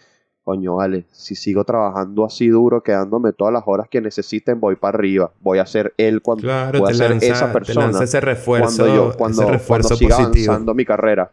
[0.45, 4.97] coño, vale, si sigo trabajando así duro, quedándome todas las horas que necesiten, voy para
[4.99, 5.33] arriba.
[5.41, 8.05] Voy a ser él cuando Claro, voy a te ser lanza, esa te persona lanza
[8.05, 10.53] ese refuerzo, cuando yo, cuando, ese refuerzo cuando siga positivo.
[10.53, 11.33] avanzando mi carrera.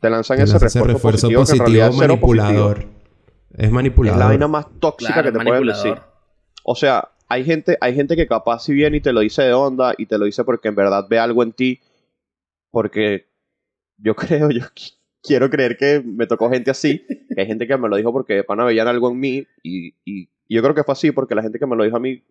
[0.00, 2.20] Te lanzan Te ese, lanza refuerzo ese refuerzo positivo, que en positivo, realidad es cero
[2.20, 2.66] positivo.
[2.66, 2.86] manipulador.
[3.56, 4.18] Es Es manipulador.
[4.18, 5.94] la vaina más tóxica Claro, que te pueden manipulador.
[5.94, 6.02] decir.
[6.64, 9.54] O sea, hay gente, hay gente que capaz si viene y te lo dice de
[9.54, 11.80] onda y te lo dice porque en verdad ve algo en ti.
[12.70, 13.26] Porque
[13.98, 14.62] yo creo, yo
[15.26, 17.04] quiero creer que me tocó gente así.
[17.34, 19.46] Que hay gente que me lo dijo porque de pana veían algo en mí.
[19.62, 21.96] Y, y- y yo creo que fue así porque la gente que me lo dijo
[21.96, 22.22] a mí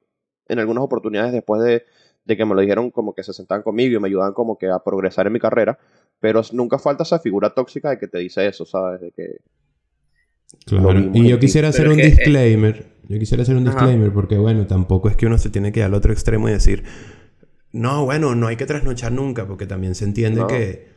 [0.48, 1.84] en algunas oportunidades después de,
[2.24, 4.70] de que me lo dijeron como que se sentaban conmigo y me ayudaban como que
[4.70, 5.78] a progresar en mi carrera.
[6.20, 9.02] Pero nunca falta esa figura tóxica de que te dice eso, ¿sabes?
[9.02, 9.38] De que
[10.66, 11.00] Claro.
[11.14, 12.86] Y yo quisiera hacer un eh, disclaimer.
[13.08, 13.78] Yo quisiera hacer un Ajá.
[13.80, 16.54] disclaimer porque, bueno, tampoco es que uno se tiene que ir al otro extremo y
[16.54, 16.84] decir,
[17.72, 20.48] no, bueno, no hay que trasnochar nunca, porque también se entiende No.
[20.48, 20.88] que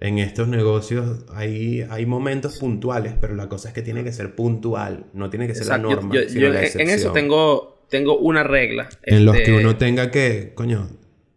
[0.00, 4.34] en estos negocios hay, hay momentos puntuales, pero la cosa es que tiene que ser
[4.34, 5.88] puntual, no tiene que ser Exacto.
[5.88, 6.14] la norma.
[6.14, 8.88] yo- sino yo la en- eso tengo, tengo una regla.
[9.02, 10.88] En los este, que uno tenga que, coño,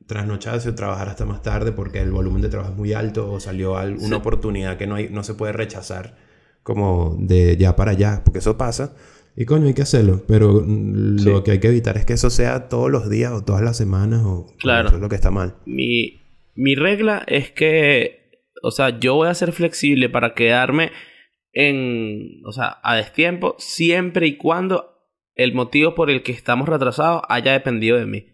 [0.06, 3.40] trasnocharse o trabajar hasta más tarde porque el volumen de trabajo es muy alto o
[3.40, 4.14] salió al- una Sí.
[4.14, 6.18] oportunidad que no, hay, no se puede rechazar
[6.64, 8.94] como de ya para allá, porque eso pasa.
[9.36, 11.44] Y coño, hay que hacerlo, pero lo Sí.
[11.46, 14.22] que hay que evitar es que eso sea todos los días o todas las semanas
[14.26, 14.88] o Claro.
[14.90, 15.56] eso es lo que está mal.
[15.66, 16.20] Mi,
[16.56, 18.21] mi regla es que,
[18.62, 20.92] o sea, yo voy a ser flexible para quedarme
[21.54, 24.92] en, o sea, a destiempo siempre y cuando
[25.36, 28.28] el motivo por el que estamos retrasados haya dependido de mí.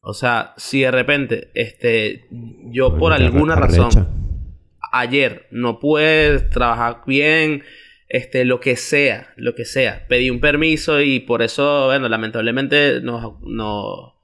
[0.00, 2.28] O sea, si de repente, este,
[2.70, 3.90] yo por alguna razón,
[4.92, 7.62] ayer no pude trabajar bien,
[8.08, 10.06] este, lo que sea, lo que sea.
[10.08, 14.14] Pedí un permiso y por eso, bueno, lamentablemente nos, nos,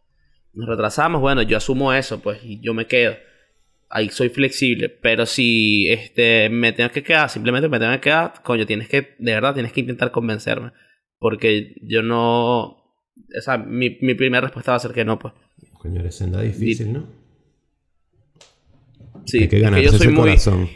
[0.52, 1.20] nos retrasamos.
[1.20, 3.16] Bueno, yo asumo eso, pues, y yo me quedo.
[3.94, 4.88] Ahí soy flexible.
[4.88, 9.14] Pero si este, me tengo que quedar, simplemente me tengo que quedar, coño, tienes que,
[9.20, 10.72] de verdad, tienes que intentar convencerme.
[11.20, 12.62] Porque yo no.
[12.64, 15.32] O sea, mi, mi primera respuesta va a ser que no, pues.
[15.78, 17.06] Coño, eres senda difícil, ¿no?
[19.26, 20.16] Sí, hay que es ganarse yo soy ese muy.
[20.16, 20.68] corazón.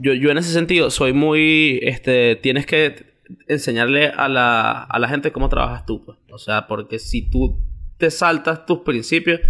[0.00, 3.14] Yo, yo en ese sentido soy muy, este, tienes que
[3.46, 6.16] enseñarle a la, a la gente cómo trabajas tú, pues.
[6.30, 7.60] O sea, porque si tú
[7.98, 9.40] te saltas tus principios,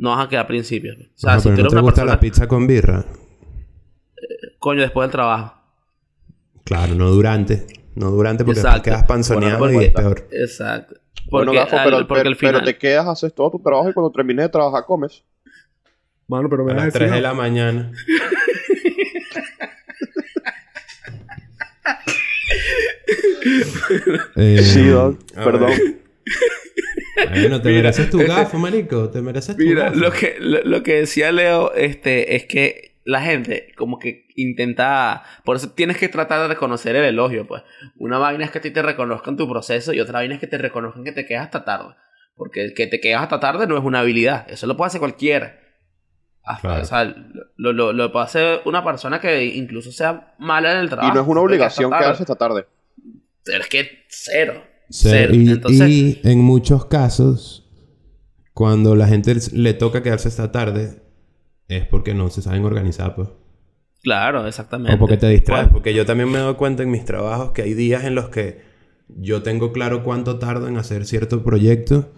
[0.00, 0.96] no vas a quedar principios.
[0.98, 2.66] O sea, Ajá, si pero tú ¿no eres te una gusta persona, la pizza con
[2.66, 3.04] birra?
[4.58, 5.54] coño, después del trabajo.
[6.64, 7.66] Claro, no durante.
[7.94, 8.82] No durante porque Exacto.
[8.82, 10.26] quedas panzoneado Bueno, y es peor.
[10.30, 10.94] Exacto.
[11.30, 12.54] Bueno, Gafo, al- pero, porque pero- al final...
[12.54, 15.22] pero te quedas, haces todo tu trabajo y cuando termines de trabajar comes.
[16.26, 17.90] Bueno, pero A las 3 de la mañana.
[24.36, 25.72] Eh, Sí, Doc, perdón.
[27.28, 29.10] Bueno, te Mira, mereces tu gafo, marico.
[29.10, 29.96] Te mereces tu Mira, gafo.
[29.96, 35.22] lo que, lo, lo que decía Leo este, es que la gente como que intenta...
[35.44, 37.62] Por eso tienes que tratar de reconocer el elogio, pues.
[37.96, 40.46] Una vaina es que a ti te reconozcan tu proceso y otra vaina es que
[40.46, 41.94] te reconozcan que te quedas hasta tarde.
[42.36, 44.46] Porque que te quedas hasta tarde no es una habilidad.
[44.50, 45.58] Eso lo puede hacer cualquiera.
[46.42, 46.82] Hasta- Claro.
[46.82, 47.04] O sea,
[47.56, 51.14] lo, lo, lo puede hacer una persona que incluso sea mala en el Y trabajo.
[51.14, 52.66] no es una obligación hasta quedarse esta tarde.
[53.44, 54.62] Pero es que cero.
[55.32, 57.68] Y, Entonces, y en muchos casos,
[58.52, 61.02] cuando la gente le toca quedarse esta tarde,
[61.68, 63.28] es porque no se saben organizar, pues.
[64.02, 64.96] claro, exactamente.
[64.96, 65.62] O porque te distraes.
[65.64, 68.28] Bueno, Porque yo también me doy cuenta en mis trabajos que hay días en los
[68.30, 68.60] que
[69.08, 72.10] yo tengo claro cuánto tardo en hacer cierto proyecto.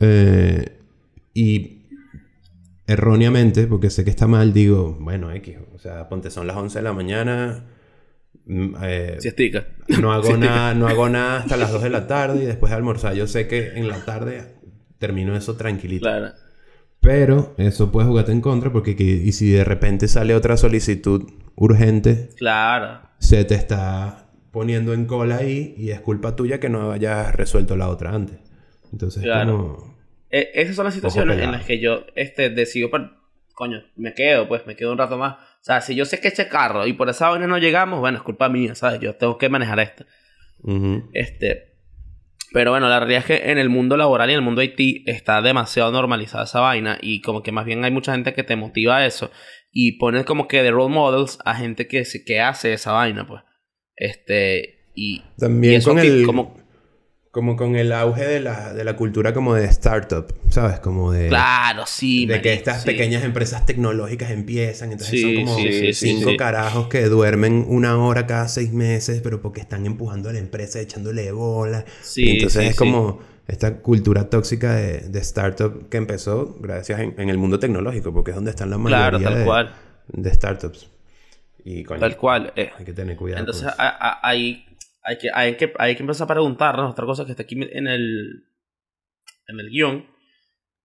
[0.00, 0.78] eh,
[1.34, 1.82] y
[2.86, 5.56] erróneamente, porque sé que está mal, digo, bueno, X.
[5.74, 7.64] O sea, ponte, son las 11 de la mañana.
[8.46, 9.66] Mm, eh, Si estica.
[10.00, 12.76] no hago nada, no hago nada hasta las 2 de la tarde y después de
[12.76, 13.14] almorzar.
[13.14, 14.54] Yo sé que en la tarde
[14.98, 16.04] termino eso tranquilito.
[16.06, 16.32] Claro.
[17.00, 21.30] Pero eso puede jugarte en contra porque que- y si de repente sale otra solicitud
[21.54, 23.00] urgente, Claro.
[23.18, 27.76] se te está poniendo en cola ahí y es culpa tuya que no hayas resuelto
[27.76, 28.38] la otra antes.
[28.92, 29.52] Entonces, Claro.
[29.52, 29.94] como...
[30.30, 32.88] Eh, esas son las situaciones en las que yo este, decido,
[33.52, 35.36] coño, me quedo, pues me quedo un rato más.
[35.64, 38.18] O sea, si yo sé que eché carro y por esa vaina no llegamos, bueno,
[38.18, 39.00] es culpa mía, ¿sabes?
[39.00, 40.04] Yo tengo que manejar esto.
[41.14, 41.72] Este,
[42.52, 45.08] pero bueno, la realidad es que en el mundo laboral y en el mundo IT
[45.08, 48.56] está demasiado normalizada esa vaina y como que más bien hay mucha gente que te
[48.56, 49.30] motiva a eso
[49.72, 53.42] y pone como que de role models a gente que, que hace esa vaina, pues.
[53.96, 56.26] Este, y, También y eso con que- el...
[56.26, 56.56] como,
[57.34, 60.78] Como con el auge de la, de la cultura como de startup, ¿sabes?
[60.78, 61.26] Como de...
[61.26, 62.26] claro, sí.
[62.26, 62.86] de que estas sí.
[62.86, 68.26] pequeñas empresas tecnológicas empiezan, entonces Sí, son como sí, cinco carajos que duermen una hora
[68.28, 71.84] cada seis meses, pero porque están empujando a la empresa, echándole bola.
[72.02, 73.18] Sí, entonces es como
[73.48, 78.30] esta cultura tóxica de, de startup que empezó gracias en, en el mundo tecnológico, porque
[78.30, 79.74] es donde están la mayoría Claro, tal de, cual.
[80.06, 80.88] de startups.
[81.66, 82.52] Y coño, Tal cual.
[82.56, 82.70] eh.
[82.78, 83.40] hay que tener cuidado.
[83.40, 83.68] Entonces
[84.22, 84.66] ahí
[85.04, 87.86] hay que, hay, que, hay que empezar a preguntarnos otra cosa que está aquí en
[87.86, 88.44] el,
[89.46, 90.06] en el guion.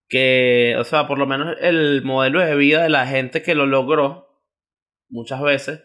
[0.08, 3.66] Que, o sea, por lo menos el modelo de vida de la gente que lo
[3.66, 4.28] logró
[5.08, 5.82] muchas veces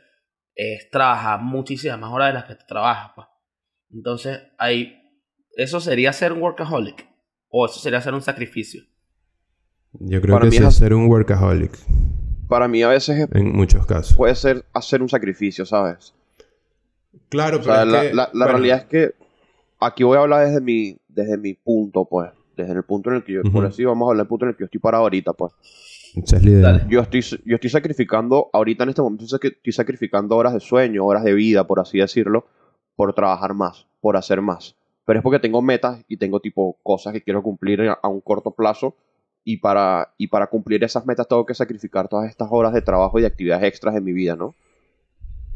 [0.55, 3.13] es trabajar muchísimas más horas de las que tú trabajas.
[3.15, 3.27] Pues.
[3.93, 4.99] Entonces, ahí,
[5.57, 7.07] eso sería ser un workaholic.
[7.49, 8.83] O eso sería ser un sacrificio.
[9.93, 11.79] Yo creo para que es ser un workaholic
[12.49, 14.17] Para mí a veces es- en muchos casos.
[14.17, 16.15] puede ser hacer un sacrificio, ¿sabes?
[17.29, 19.15] Claro, O pero sea, es la, que, la- la bueno, realidad es que
[19.81, 22.31] aquí voy a hablar desde mi, desde mi punto, pues.
[22.57, 23.67] Desde el punto en el que yo, por Ujú.
[23.67, 25.53] así vamos a hablar del punto en el que yo estoy parado ahorita, pues.
[26.15, 26.87] Esa es la idea.
[26.89, 30.61] Yo estoy, yo estoy sacrificando, ahorita en este momento estoy sacri- estoy sacrificando horas de
[30.61, 32.47] sueño, horas de vida, por así decirlo,
[32.95, 34.77] por trabajar más, por hacer más.
[35.05, 38.21] Pero es porque tengo metas y tengo tipo cosas que quiero cumplir a, a un
[38.21, 38.95] corto plazo
[39.43, 43.19] y para, y para cumplir esas metas tengo que sacrificar todas estas horas de trabajo
[43.19, 44.55] y de actividades extras en mi vida, ¿no?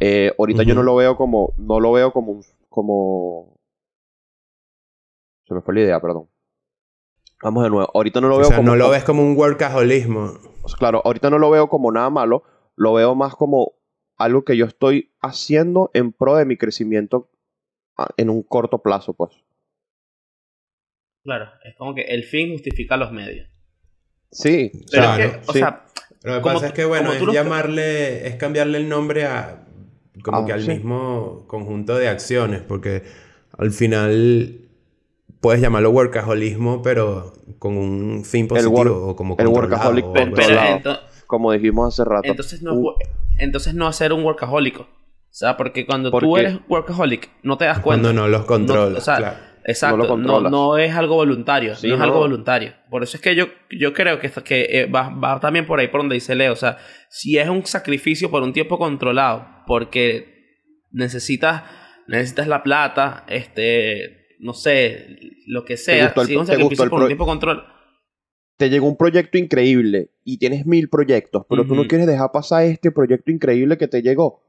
[0.00, 3.58] Eh, ahorita yo no lo veo como, no lo veo como, un- como,
[5.46, 6.28] se me fue la idea, perdón.
[7.42, 7.90] Vamos de nuevo.
[7.94, 8.70] Ahorita no lo O veo sea, como...
[8.70, 10.32] no lo ves como un workaholismo.
[10.62, 12.42] o sea, Claro, ahorita no lo veo como nada malo.
[12.76, 13.72] Lo veo más como
[14.16, 17.30] algo que yo estoy haciendo en pro de mi crecimiento
[18.16, 19.32] en un corto plazo, pues.
[21.24, 23.48] Claro, es como que el fin justifica los medios.
[24.30, 24.70] Sí.
[24.74, 25.58] o Pero sea, es que, o sí.
[25.60, 25.84] sea,
[26.22, 29.64] Lo que pasa es que, bueno, es llamarle, es cambiarle el nombre a,
[30.22, 30.68] como Ah, que al sí.
[30.70, 33.02] mismo conjunto de acciones, porque
[33.56, 34.60] al final
[35.40, 40.14] puedes llamarlo workaholismo, pero con un fin positivo o como el workaholic o
[41.26, 42.26] como dijimos hace rato.
[42.28, 42.94] entonces, no, Uh,
[43.38, 44.82] entonces no hacer un workahólico.
[44.82, 48.02] O sea, porque cuando tú eres workaholic, no te das cuenta.
[48.02, 49.36] Cuando no los controlas, o sea, claro.
[49.68, 50.50] Exacto, No lo no, controlas.
[50.52, 52.04] no es algo voluntario, Sí, no es no.
[52.06, 52.72] algo voluntario.
[52.90, 55.88] Por eso es que yo, yo creo que, que eh, va, va también por ahí
[55.88, 56.52] por donde dice Leo.
[56.54, 56.78] O sea,
[57.10, 60.34] si es un sacrificio por un tiempo controlado, porque
[60.90, 61.64] necesitas,
[62.06, 67.00] necesitas la plata, este, no sé, lo que sea, si es un sacrificio el por
[67.02, 67.64] un tiempo control.
[68.56, 72.64] te llegó un proyecto increíble y tienes mil proyectos, pero tú no quieres dejar pasar
[72.64, 74.42] este proyecto increíble que te llegó.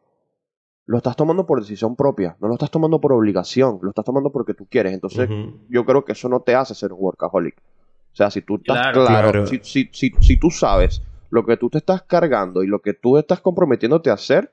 [0.90, 4.32] Lo estás tomando por decisión propia, no lo estás tomando por obligación, lo estás tomando
[4.32, 4.92] porque tú quieres.
[4.92, 5.30] Entonces,
[5.70, 7.56] yo creo que eso no te hace ser un workaholic.
[8.12, 9.06] O sea, si tú estás Claro.
[9.06, 9.46] claro, Claro.
[9.46, 12.96] Si, si, si, si tú sabes lo que tú te estás cargando y lo que
[12.96, 14.52] tú estás comprometiéndote a hacer,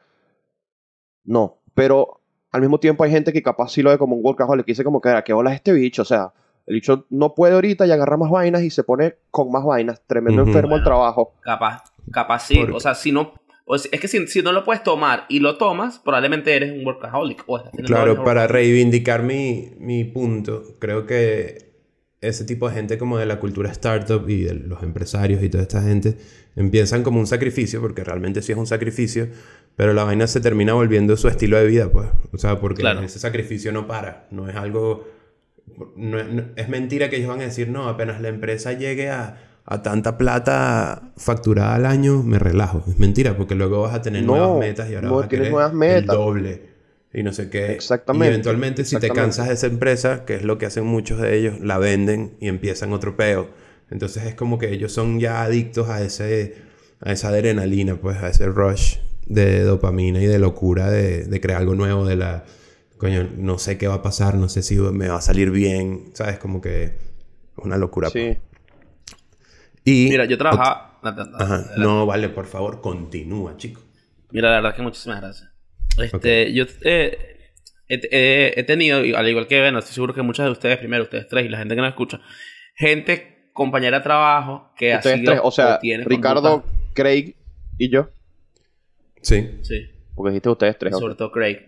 [1.24, 1.56] no.
[1.72, 2.20] Pero
[2.52, 4.84] al mismo tiempo hay gente que capaz sí lo ve como un workaholic y dice
[4.84, 6.02] como que, "Ah, ¿qué bola es este bicho?
[6.02, 6.34] O sea,
[6.66, 10.02] el bicho no puede ahorita y agarra más vainas y se pone con más vainas,
[10.06, 11.32] tremendo enfermo al trabajo.
[11.40, 12.60] Capaz, capaz sí.
[12.74, 13.32] O sea, si no.
[13.68, 16.72] O sea, es que si, si no lo puedes tomar y lo tomas, probablemente eres
[16.72, 17.42] un workaholic.
[17.46, 21.66] O estás teniendo Claro, para reivindicar mi, mi punto, creo que
[22.20, 25.62] ese tipo de gente como de la cultura startup y de los empresarios y toda
[25.62, 26.16] esta gente
[26.56, 29.28] empiezan como un sacrificio, porque realmente sí es un sacrificio,
[29.76, 32.08] pero la vaina se termina volviendo su estilo de vida, pues.
[32.32, 33.02] O sea, porque Claro.
[33.02, 35.06] ese sacrificio no para, no es algo...
[35.96, 36.18] no-
[36.56, 40.16] es mentira que ellos van a decir, no, apenas la empresa llegue a, a tanta
[40.16, 42.84] plata facturada al año, me relajo.
[42.88, 45.28] Es mentira, porque luego vas a tener No, nuevas metas y ahora no vas a
[45.28, 46.16] querer nuevas el metas.
[46.16, 46.62] doble
[47.12, 47.72] y no sé qué.
[47.72, 51.20] Exactamente, Y eventualmente si te cansas de esa empresa, que es lo que hacen muchos
[51.20, 53.48] de ellos, la venden y empiezan otro peo.
[53.90, 56.56] Entonces es como que ellos son ya adictos a ese
[57.00, 61.60] a esa adrenalina, pues a ese rush de dopamina y de locura de, de crear
[61.60, 62.44] algo nuevo, de la
[62.98, 66.10] coño, no sé qué va a pasar, no sé si me va a salir bien,
[66.14, 66.38] ¿sabes?
[66.38, 66.92] Como que es
[67.56, 68.10] una locura.
[68.10, 68.36] pues.
[68.36, 68.38] Sí.
[69.86, 70.98] Y Mira, yo trabajaba.
[71.38, 71.64] Ajá.
[71.78, 73.80] No, vale, por favor, continúa, chico.
[74.32, 75.48] Mira, la verdad que muchísimas gracias.
[75.96, 77.52] Este, yo eh,
[77.88, 81.04] he, he- he tenido, al igual que, bueno, estoy seguro que muchos de ustedes, primero
[81.04, 82.20] ustedes tres y la gente que nos escucha,
[82.74, 87.34] gente, compañera de trabajo, que ha Ustedes sido tres, o sea, tiene Ricardo, Craig
[87.78, 88.10] y yo.
[89.22, 90.98] Sí, Sí, Porque dijiste ustedes tres.
[90.98, 91.58] sobre todo Craig.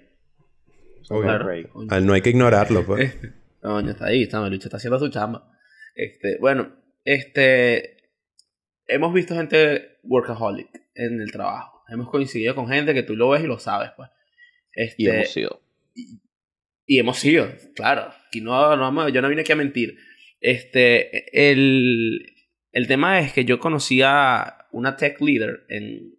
[1.08, 1.22] obvio.
[1.22, 1.44] Claro.
[1.46, 1.68] Craig.
[1.68, 1.88] Coño.
[1.90, 3.16] Ah, No hay que ignorarlo, pues.
[3.62, 5.50] Coño, está ahí, está, el bicho está haciendo su chamba.
[5.94, 6.68] Este, bueno,
[7.04, 7.96] este,
[8.88, 11.82] hemos visto gente workaholic en el trabajo.
[11.88, 14.10] Hemos coincidido con gente que tú lo ves y lo sabes, pues.
[14.74, 15.60] Este, Y hemos sido.
[16.86, 18.12] Y hemos sido, claro.
[18.32, 19.96] Y no, no, yo no vine aquí a mentir.
[20.40, 22.32] Este, el,
[22.72, 26.14] el tema es que yo conocí a una tech leader en...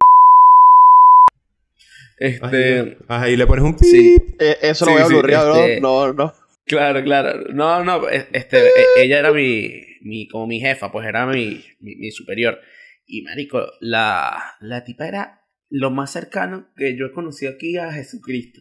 [2.18, 3.86] Este, Ahí, ahí le pones un pi.
[3.86, 5.54] sí, Eh, eso lo Sí, voy a sí, blurrear, ¿no?
[5.56, 6.34] este- No, no.
[6.66, 7.44] claro, claro.
[7.52, 11.64] No, no, e- este, e- ella era mi, mi, como mi jefa, pues era mi,
[11.80, 12.60] mi, mi superior.
[13.06, 17.92] Y marico, la, la tipa era lo más cercano que yo he conocido aquí a
[17.92, 18.60] Jesucristo.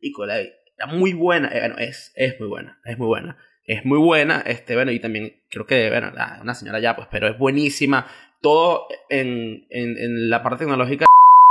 [0.00, 3.36] Y la era muy buena, eh, bueno, es, es muy buena, es muy buena.
[3.64, 7.08] Es muy buena, este, bueno, y también creo que, bueno, la- una señora ya, pues,
[7.10, 8.06] pero es buenísima.
[8.40, 11.06] Todo en, en, en la parte tecnológica,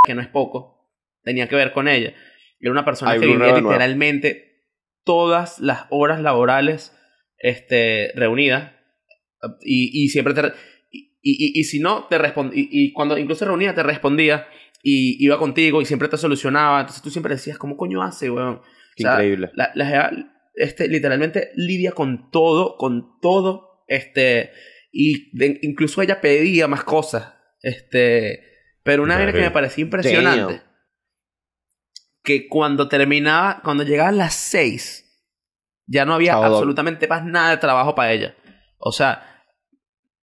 [0.06, 0.90] que no es poco,
[1.24, 2.14] tenía que ver con ella.
[2.60, 4.64] Era una persona que vivía literalmente
[5.04, 6.98] todas las horas laborales
[7.38, 8.72] este, reunidas.
[9.62, 10.54] Y, y siempre te...
[10.92, 12.64] Y, y, y si no, te respondía...
[12.70, 14.48] Y, cuando incluso reunida, te respondía
[14.84, 16.80] y iba contigo y siempre te solucionaba.
[16.80, 18.62] Entonces tú siempre decías, ¿cómo coño hace, weón?
[18.96, 19.52] Qué O sea, increíble.
[19.54, 20.12] La, la
[20.56, 24.52] este, literalmente lidia con todo, con todo, este,
[24.92, 28.42] y de- incluso ella pedía más cosas, este,
[28.84, 30.64] pero una vaina que me parecía impresionante, Damn.
[32.24, 35.04] que cuando terminaba, cuando llegaban las seis,
[35.86, 38.36] ya no había absolutamente más nada de trabajo para ella.
[38.78, 39.24] O sea,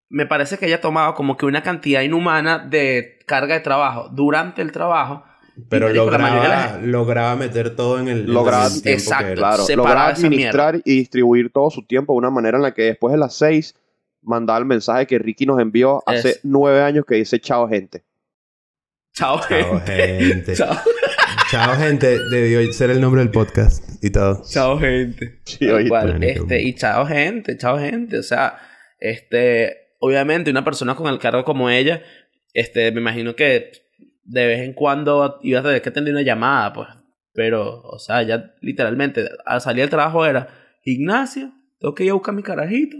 [0.09, 4.63] me parece que ella tomaba como que una cantidad inhumana de carga de trabajo durante
[4.63, 5.25] el trabajo.
[5.69, 8.83] Pero marico, la mayoría de la lograba, lograba meter todo en el, Lograba- en el
[8.83, 9.25] tiempo Exacto.
[9.27, 9.41] que era.
[9.41, 13.13] Claro, esa administrar y distribuir todo su tiempo de una manera en la que después
[13.13, 13.77] de las seis
[14.23, 18.03] mandaba el mensaje que Ricky nos envió hace Es- nueve años que dice chao gente.
[19.13, 20.25] Chao, Chao, gente.
[20.25, 20.55] gente.
[20.57, 20.77] Chao.
[21.55, 22.19] Chao, gente.
[22.31, 24.43] Debió ser el nombre del podcast y todo.
[24.45, 25.41] Chao, gente.
[25.45, 25.69] Sí.
[26.21, 28.19] Este, y chao, gente, chao, gente.
[28.19, 28.59] O sea,
[28.99, 32.03] Este, obviamente, una persona con el cargo como ella,
[32.55, 33.71] este, me imagino que
[34.25, 36.89] de vez en cuando iba a tener que atender una llamada, pues.
[37.33, 40.49] Pero, o sea, ya literalmente, al salir del trabajo era,
[40.83, 42.97] Ignacio, tengo que ir a buscar mi carajito,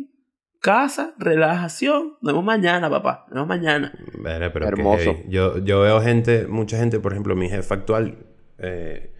[0.61, 3.93] casa, relajación, nos vemos mañana, papá, nos vemos mañana.
[4.23, 5.15] Verga, pero qué Hermoso.
[5.17, 5.25] heavy.
[5.29, 9.11] Yo, yo veo gente, mucha gente, por ejemplo, mi jefe actual eh,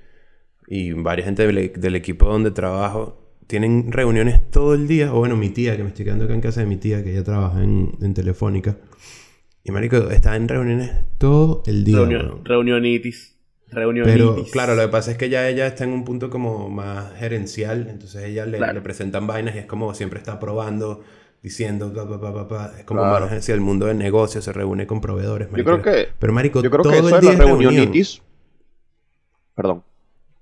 [0.67, 5.13] y varias gente del, del equipo donde trabajo tienen reuniones todo el día.
[5.13, 7.13] O bueno, mi tía, que me estoy quedando acá en casa de mi tía, que
[7.13, 8.77] ella trabaja en, en Telefónica.
[9.63, 11.97] Y marico, está en reuniones todo el día.
[11.99, 13.37] Reunión, reunionitis.
[13.71, 14.13] Reunionitis.
[14.15, 17.13] Pero claro, lo que pasa es que ya ella está en un punto como más
[17.17, 18.75] gerencial, entonces ella le, Claro.
[18.75, 21.03] le presentan vainas y es como siempre está probando,
[21.43, 22.73] diciendo, pa, pa, pa, pa, pa.
[22.79, 23.27] es como Claro.
[23.27, 25.49] más el mundo del negocio, se reúne con proveedores.
[25.55, 27.51] Yo creo que, Pero marico, yo creo todo que el eso de día la es
[27.51, 27.93] reunión.
[29.55, 29.83] Perdón.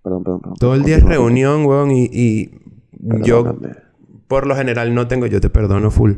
[0.03, 0.57] Perdón, perdón, perdón.
[0.59, 2.51] Todo el día es reunión, weón, y, y
[3.23, 3.57] yo
[4.33, 6.13] por lo general no tengo, yo te perdono full,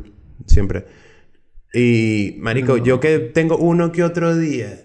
[0.46, 0.86] siempre.
[1.72, 4.84] Y, marico, yo que tengo uno que otro día,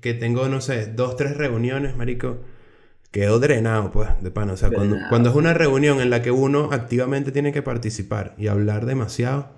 [0.00, 2.38] que tengo, no sé, dos, tres reuniones, marico,
[3.10, 4.54] quedo drenado, pues, de pana.
[4.54, 8.34] O sea, cuando, cuando es una reunión en la que uno activamente tiene que participar
[8.38, 9.50] y hablar demasiado,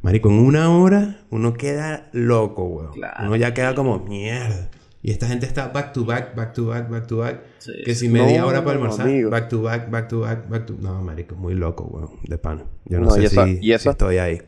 [0.00, 2.92] marico, en una hora uno queda loco, weón.
[2.92, 3.26] Claro.
[3.26, 4.70] Uno ya queda como, mierda.
[5.02, 7.40] Y esta gente está back to back, back to back, back to back.
[7.58, 9.30] Sí, que si media No, hora para almorzar, amigo.
[9.30, 10.74] back to back, back to back, back to...
[10.78, 12.66] No, marico, muy loco, weón, de pana.
[12.84, 14.42] Yo no, No, sé y esa- si, y esa- si estoy ahí.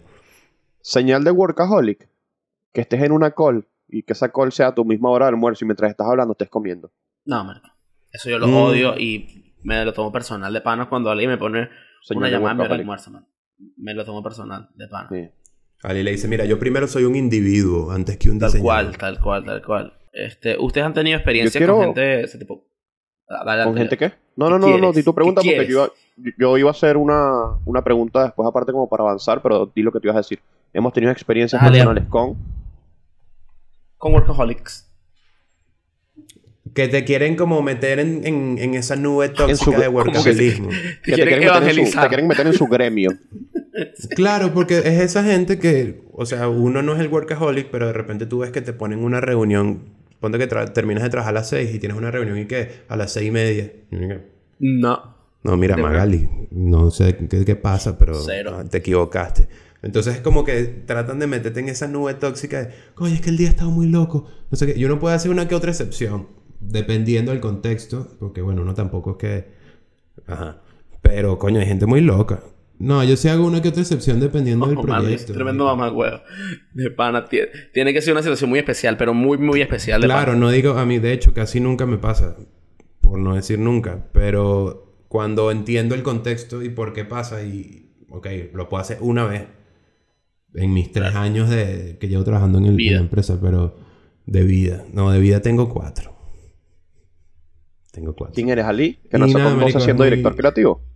[0.80, 2.08] Señal de workaholic.
[2.72, 5.30] Que estés en una call y que esa call sea a tu misma hora de
[5.30, 6.90] almuerzo y mientras estás hablando estés comiendo.
[7.24, 7.68] No, marico.
[8.12, 8.54] Eso yo lo Mm.
[8.54, 11.68] odio y me lo tomo personal de panas cuando alguien me pone
[12.02, 13.26] Señal una llamada en almuerzo, man.
[13.76, 15.10] Me lo tomo personal de panas.
[15.12, 15.28] Sí.
[15.82, 18.84] Ali le dice, mira, yo primero soy un individuo antes que un Tal diseñador.
[18.96, 19.92] cual, tal cual, tal cual.
[20.12, 22.64] Este, ¿Ustedes han tenido experiencia quiero- con gente de ese tipo?
[23.28, 24.12] Ah, ¿Con gente qué?
[24.36, 26.72] No, ¿Qué no, no, no, di tu pregunta ¿Qué porque yo iba, yo iba a
[26.72, 30.16] hacer una, una pregunta después aparte como para avanzar, pero di lo que te ibas
[30.16, 30.40] a decir.
[30.74, 31.72] Hemos tenido experiencias Dale.
[31.78, 32.36] personales con...
[33.96, 34.88] Con workaholics.
[36.74, 40.10] Que te quieren como meter en, en, en esa nube tóxica su- de como que-
[40.10, 40.68] workaholismo.
[41.02, 42.02] Que te quieren, meter en su, evangelizar.
[42.04, 43.10] te quieren meter en su gremio.
[44.14, 47.94] Claro, porque es esa gente que, o sea, uno no es el workaholic, pero de
[47.94, 49.84] repente tú ves que te ponen una reunión,
[50.22, 52.96] ponte que terminas de trabajar a las 6 y tienes una reunión y que a
[52.96, 53.72] las seis y media.
[54.58, 55.16] No.
[55.42, 58.62] No, mira, Magali, no sé qué, qué pasa, pero Cero.
[58.70, 59.48] te equivocaste.
[59.82, 63.30] Entonces es como que tratan de meterte en esa nube tóxica de, oye, es que
[63.30, 64.28] el día ha estado muy loco.
[64.50, 64.78] No sé qué.
[64.78, 66.28] Y uno puede hacer una que otra excepción,
[66.60, 69.48] dependiendo del contexto, porque bueno, uno tampoco es que...
[70.28, 70.62] Ajá.
[71.02, 72.44] Pero, coño, hay gente muy loca.
[72.84, 75.32] No, yo sí hago una que otra excepción dependiendo del Oh, mano, es proyecto.
[75.34, 76.20] tremendo mamagüeo.
[76.74, 77.26] De pana.
[77.72, 80.00] Tiene, que ser una situación muy especial, pero muy, muy especial.
[80.00, 80.38] De Claro, pana.
[80.40, 82.36] no digo, a mí de hecho casi nunca me pasa,
[83.00, 88.26] por no decir nunca, pero cuando entiendo el contexto y por qué pasa y, ok,
[88.52, 89.44] lo puedo hacer una vez
[90.54, 92.94] en mis tres años de que llevo trabajando en, el- en Vida.
[92.96, 93.76] la empresa, pero
[94.26, 96.16] de vida, no, de vida tengo cuatro.
[97.92, 98.34] Tengo cuatro.
[98.34, 98.98] ¿Quién eres, Ali?
[99.10, 100.91] Que no nada, conoce marico, siendo es muy- director creativo.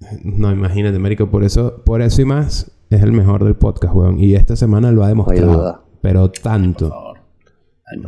[0.24, 4.18] No, imagínate, marico, por eso, por eso y más es el mejor del podcast, weón.
[4.18, 5.84] Y esta semana lo ha demostrado.
[6.00, 7.14] Pero Por tanto.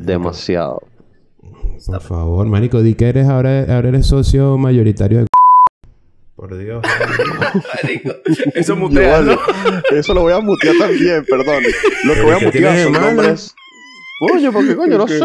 [0.00, 0.80] Demasiado.
[1.86, 5.26] Por favor, marico, di que eres ahora, ahora eres socio mayoritario de...
[6.36, 6.82] Por Dios.
[7.82, 8.10] Marico,
[8.54, 9.20] Eso mutea.
[9.20, 9.38] ¿no?
[9.90, 11.62] Eso lo voy a mutear también, perdón.
[12.04, 13.54] Lo que voy a ¿Qué mutear son nombres.
[14.28, 15.20] Coño, porque coño, no sé.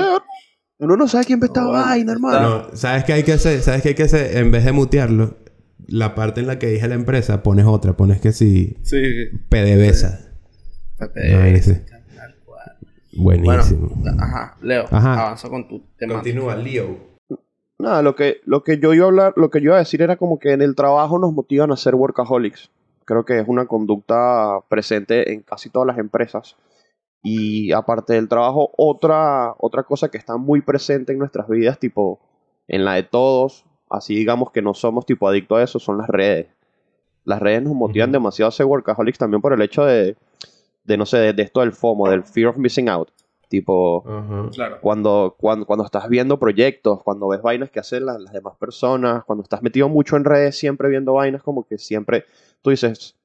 [0.80, 2.50] Uno no sabe quién ve esta vaina, hermano.
[2.50, 3.62] No, ¿sabes qué hay que hacer?
[3.62, 4.38] ¿Sabes qué hay que hacer?
[4.38, 5.38] En vez de mutearlo,
[5.86, 7.94] la parte en la que dije la empresa, pones otra.
[7.94, 9.02] Pones que sí, Sí.
[9.50, 10.20] PDVSA.
[12.46, 12.78] Cual.
[13.14, 13.90] Buenísimo.
[13.96, 14.58] Bueno, ajá.
[14.62, 15.26] Leo, Ajá.
[15.26, 16.16] avanza con tu tema.
[16.16, 16.98] Continúa, Leo.
[17.80, 20.02] Nada, lo que, lo que yo iba a hablar, lo que yo iba a decir
[20.02, 22.72] era como que en el trabajo nos motivan a ser workaholics.
[23.06, 26.56] Creo que es una conducta presente en casi todas las empresas.
[27.24, 32.20] Y aparte del trabajo, otra, otra cosa que está muy presente en nuestras vidas, tipo
[32.68, 36.08] en la de todos, así digamos que no somos tipo adictos a eso, son las
[36.08, 36.48] redes.
[37.26, 40.16] Las redes nos motivan demasiado a ser workaholics también por el hecho de,
[40.86, 43.10] de no sé, de, de esto del FOMO, del fear of missing out.
[43.50, 44.04] Tipo.
[44.54, 44.80] Claro.
[44.82, 49.24] cuando, cuando, cuando estás viendo proyectos, cuando ves vainas que hacen las, las demás personas,
[49.24, 52.26] cuando estás metido mucho en redes, siempre viendo vainas, como que siempre
[52.62, 53.16] tú dices,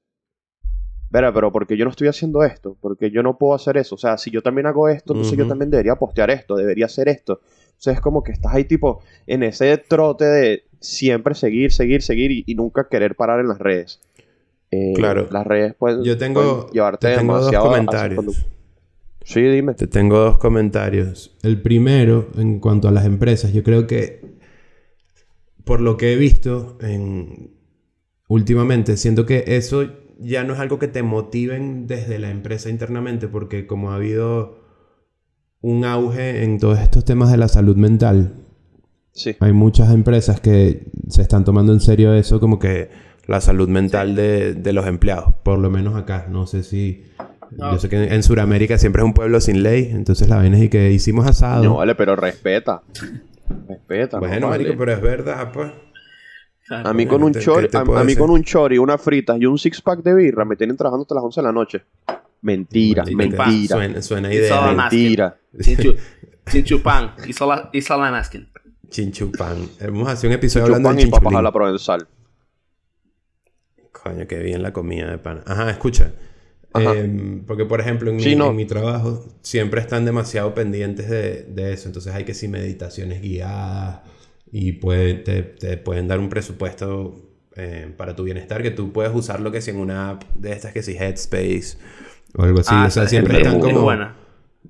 [1.12, 3.96] Verá, pero porque yo no estoy haciendo esto, porque yo no puedo hacer eso.
[3.96, 5.50] O sea, si yo también hago esto, entonces yo Ujú.
[5.50, 7.40] también debería postear esto, debería hacer esto.
[7.82, 12.00] O sea, es como que estás ahí tipo en ese trote de siempre seguir, seguir,
[12.00, 13.98] seguir y, y nunca querer parar en las redes.
[14.70, 15.26] Eh, Claro.
[15.32, 18.46] Las redes pueden, Yo tengo, pueden llevarte te tengo dos demasiado comentarios.
[19.24, 19.74] Sí, dime.
[19.74, 21.36] Te tengo dos comentarios.
[21.42, 24.20] El primero, en cuanto a las empresas, yo creo que
[25.64, 27.50] por lo que he visto en...
[28.28, 33.26] últimamente, siento que eso ya no es algo que te motiven desde la empresa internamente,
[33.26, 34.61] porque como ha habido
[35.62, 38.34] un auge en todos estos temas de la salud mental,
[39.12, 39.36] Sí.
[39.40, 42.88] hay muchas empresas que se están tomando en serio eso como que
[43.26, 46.26] la salud mental de, de los empleados, por lo menos acá.
[46.30, 47.04] No sé si...
[47.50, 47.72] No.
[47.72, 50.56] Yo sé que en, en Sudamérica siempre es un pueblo sin ley, entonces la vaina
[50.56, 51.62] es y que hicimos asado.
[51.62, 52.82] No, vale, pero respeta.
[53.68, 54.18] Respeta.
[54.18, 54.64] no bueno, vale.
[54.64, 55.70] marico, pero es verdad, pues.
[56.66, 56.88] Claro.
[56.88, 59.36] A mí con un ¿Qué te- chori, a, a mí con un chori, una frita
[59.36, 61.82] y un six pack de birra me tienen trabajando hasta las 11 de la noche.
[62.42, 64.72] Mentira, mentira, Suena, suena idea.
[64.72, 65.40] Mentira.
[65.60, 65.94] Chinchu,
[66.50, 67.14] Chinchupán.
[67.26, 68.48] It's all I'm asking.
[68.88, 69.68] Chinchupán.
[69.80, 72.08] Vamos a hacer un episodio hablando Chupan de y papas a la provenzal.
[73.92, 75.42] Coño, qué bien la comida de pana.
[75.46, 76.12] Ajá, escucha.
[76.72, 76.94] Ajá.
[76.96, 78.50] Em, porque, por ejemplo, en mi, no.
[78.50, 81.88] en mi trabajo siempre están demasiado pendientes de, de eso.
[81.88, 84.00] Entonces hay que sí meditaciones guiadas
[84.50, 87.16] y puede- te, te pueden dar un presupuesto
[87.54, 90.72] eh, para tu bienestar que tú puedes usarlo que si en una app de estas
[90.72, 91.76] que si Headspace
[92.34, 92.70] o algo así.
[92.72, 93.82] Ah, o sea, siempre es están muy como...
[93.82, 94.16] buena.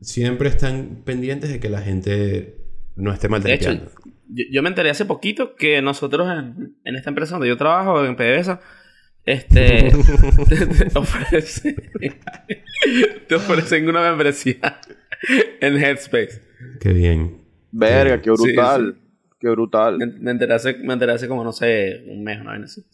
[0.00, 2.58] Siempre están pendientes de que la gente
[2.96, 3.92] no esté mal De hecho, tempeando.
[4.28, 8.04] yo, yo me enteré hace poquito que nosotros en, en esta empresa donde yo trabajo,
[8.04, 8.60] en PDVSA,
[9.24, 9.92] este,
[10.48, 11.76] te, te ofrecen,
[13.28, 14.80] te ofrecen una membresía
[15.60, 16.42] en Headspace.
[16.80, 17.42] Qué bien.
[17.70, 18.98] Verga, qué Sí, brutal.
[19.38, 19.98] Qué brutal.
[19.98, 22.84] Me, me enteré hace, me enteré hace como, no sé, un mes, una vez así.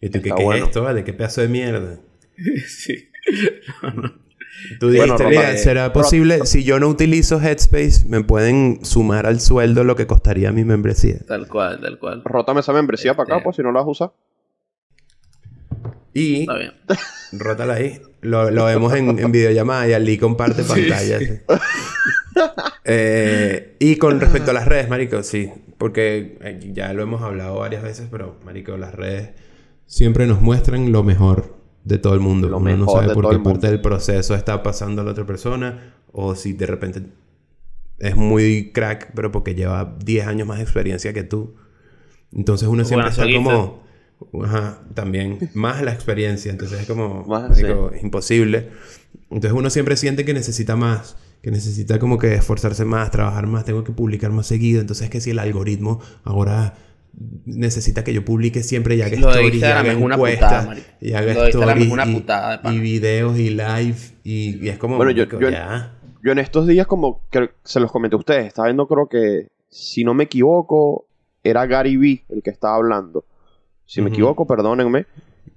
[0.00, 0.64] ¿Y tú qué, qué bueno.
[0.64, 1.04] es esto, vale?
[1.04, 1.98] ¿Qué pedazo de mierda?
[2.66, 3.08] sí.
[4.80, 6.46] Tú dijiste, Bueno, mira, ¿será posible?
[6.46, 11.18] Si yo no utilizo Headspace, ¿me pueden sumar al sueldo lo que costaría mi membresía?
[11.28, 12.22] Tal cual, tal cual.
[12.24, 14.12] Rótame esa membresía para acá, Este- pues si no la vas a usar.
[16.14, 16.72] Y, Está bien.
[17.32, 21.18] rótala ahí, lo, lo vemos en, en videollamada y Ali comparte pantalla.
[21.18, 21.28] sí.
[22.88, 25.50] Eh, y con respecto a las redes, marico, sí.
[25.78, 29.30] Porque eh, ya lo hemos hablado varias veces, pero, marico, las redes
[29.86, 31.55] siempre nos muestran lo mejor
[31.86, 32.48] de todo el mundo.
[32.48, 35.24] Lo Uno no sabe de por qué parte del proceso está pasando a la otra
[35.24, 35.94] persona.
[36.12, 37.02] O si de repente
[37.98, 41.54] es muy crack, pero porque lleva 10 años más de experiencia que tú.
[42.32, 43.86] Entonces uno siempre está como...
[44.42, 45.50] Ajá, también.
[45.54, 46.50] Más la experiencia.
[46.50, 47.24] Entonces es como...
[47.24, 48.70] Más, es imposible.
[49.30, 51.16] Entonces uno siempre siente que necesita más.
[51.40, 53.64] Que necesita como que esforzarse más, trabajar más.
[53.64, 54.80] Tengo que publicar más seguido.
[54.80, 56.74] Entonces que si el algoritmo ahora
[57.44, 61.34] necesita que yo publique siempre y haga Lo stories y haga encuestas putada, y haga
[61.34, 65.92] Lo stories y- putada videos y live y, y es como Bueno, yo- yo- ya.
[66.22, 69.48] Yo en estos días, como que se los comenté a ustedes, estaba viendo, creo que,
[69.68, 71.06] si no me equivoco,
[71.44, 73.24] era Gary Vee el que estaba hablando.
[73.84, 75.06] Si me equivoco, perdónenme.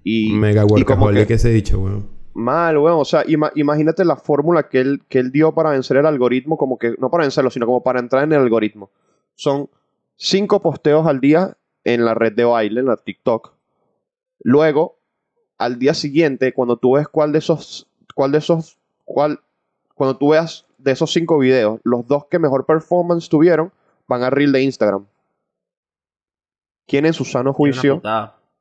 [0.03, 2.07] Y, Mega y como workaholic que, dicho, weón.
[2.35, 2.99] mal, weón.
[2.99, 6.55] O sea, ima- imagínate la fórmula que él, que él dio para vencer el algoritmo,
[6.57, 8.91] como que, no para vencerlo, sino como para entrar en el algoritmo.
[9.33, 9.67] Son
[10.19, 13.53] cinco posteos al día en la red de baile, en la TikTok.
[14.43, 14.97] Luego,
[15.57, 19.39] al día siguiente, cuando tú ves cuál de esos, cuál de esos, cuál,
[19.95, 23.71] cuando tú veas de esos cinco videos, los dos que mejor performance tuvieron,
[24.07, 25.05] van a reel de Instagram.
[26.85, 28.01] ¿Quién en su sano juicio,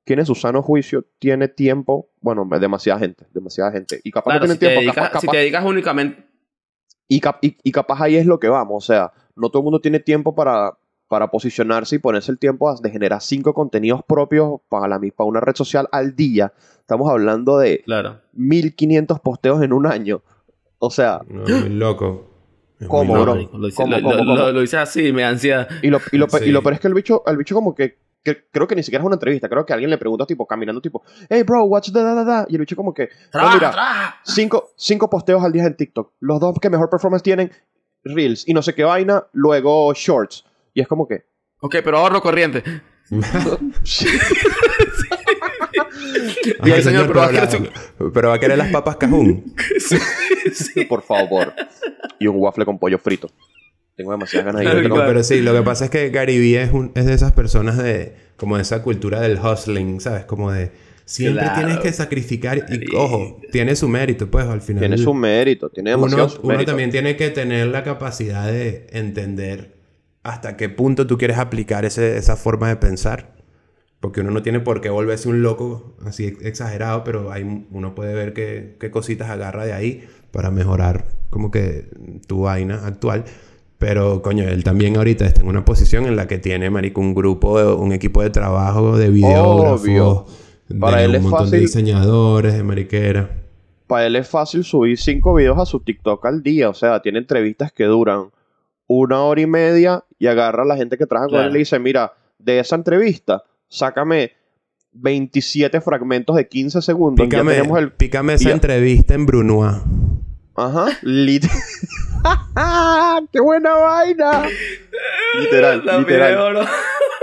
[0.07, 2.09] en su sano juicio tiene tiempo?
[2.21, 4.01] Bueno, demasiada gente, demasiada gente.
[4.05, 6.25] Y capaz Claro, no si tiene te, tiempo, dedicas, capaz- si te dedicas únicamente...
[7.09, 8.85] y, cap- y- y capaz ahí es lo que vamos.
[8.85, 10.77] O sea, no todo el mundo tiene tiempo para,
[11.09, 15.41] para posicionarse y ponerse el tiempo de generar cinco contenidos propios para, la, para una
[15.41, 16.53] red social al día.
[16.81, 18.21] Estamos hablando de Claro.
[18.35, 20.23] 1500 posteos en un año.
[20.79, 22.29] O sea, No, muy loco.
[22.81, 23.33] Muy ¿Cómo, loco.
[23.33, 23.59] bro?
[23.59, 24.37] Lo, hice- ¿Cómo, lo- cómo, lo- cómo?
[24.37, 25.67] lo- lo hice así, me da ansiedad.
[25.83, 27.99] y lo, y lo, y lo peor es que el bicho, el bicho como que,
[28.23, 29.49] que creo que ni siquiera es una entrevista.
[29.49, 32.47] Creo que alguien le pregunta, tipo, caminando, tipo, hey, bro, watch the da, da, da.
[32.49, 36.13] Y el bicho como que, "No, ¡Trabaja, mira, cinco, cinco posteos al día en TikTok.
[36.21, 37.51] Los dos que mejor performance tienen,
[38.05, 38.47] Reels.
[38.47, 40.45] Y no sé qué vaina, luego Shorts.
[40.79, 41.25] Y es como que...
[41.59, 42.63] Ok, pero ahorro corriente.
[43.21, 43.59] Ajá,
[46.63, 47.61] Bien, señor, pero va a pero, querer
[47.99, 49.55] la- pero va a querer las papas cajún.
[50.89, 51.53] Por favor.
[52.21, 53.29] Y un waffle con pollo frito.
[53.97, 54.71] Tengo demasiadas ganas de ir.
[54.71, 55.11] Claro, Pero, claro.
[55.11, 57.77] pero sí, lo que pasa es que Gary Vee es, un- es de esas personas
[57.77, 58.15] de...
[58.37, 60.25] Como de esa cultura del hustling, ¿sabes?
[60.27, 60.71] Como de...
[61.07, 61.59] Siempre Claro.
[61.59, 62.67] tienes que sacrificar...
[62.71, 64.83] Y, ojo, tiene su mérito, pues, al final...
[64.83, 66.71] Tiene su mérito, tiene demasiado uno, su uno mérito.
[66.71, 69.78] también tiene que tener la capacidad de entender
[70.29, 73.37] hasta qué punto tú quieres aplicar ese- esa forma de pensar.
[74.01, 77.95] Porque uno no tiene por qué volverse un loco así ex- exagerado, pero hay, uno
[77.95, 81.89] puede ver qué, qué cositas agarra de ahí para mejorar como que
[82.27, 83.25] tu vaina actual.
[83.79, 87.15] Pero, coño, él también ahorita está en una posición en la que tiene, marico, un
[87.15, 90.27] grupo, de- un equipo de trabajo de videógrafos, Obvio.
[90.69, 93.31] de Para él un es montón de fácil- diseñadores, de mariquera.
[93.87, 96.69] Para él es fácil subir cinco videos a su TikTok al día.
[96.69, 98.27] O sea, tiene entrevistas que duran
[98.89, 101.59] una hora y media y agarra a la gente que trabaja con él y le
[101.61, 104.33] dice, mira, de esa entrevista, sácame
[104.93, 107.25] 27 fragmentos de 15 segundos.
[107.27, 107.93] Pícame, ya tenemos el...
[107.93, 109.77] pícame esa ya- entrevista en Brunois.
[110.57, 110.87] Ajá.
[113.33, 114.43] ¡Qué buena vaina!
[115.39, 116.31] Literal, La literal.
[116.33, 116.61] de oro.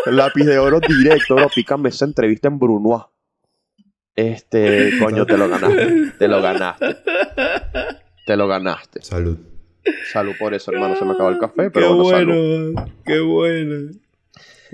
[0.05, 1.49] Lápiz de oro directo, bro.
[1.53, 3.03] Pícame esa entrevista en Brunois.
[4.16, 6.11] Este, coño, te lo ganaste.
[6.18, 6.95] Te lo ganaste.
[8.26, 9.01] Te lo ganaste.
[9.01, 9.38] Salud.
[10.12, 10.96] Salud por eso, hermano.
[10.96, 12.74] Se me acabó el café, pero Qué bueno, salud.
[12.74, 13.92] bueno, qué bueno.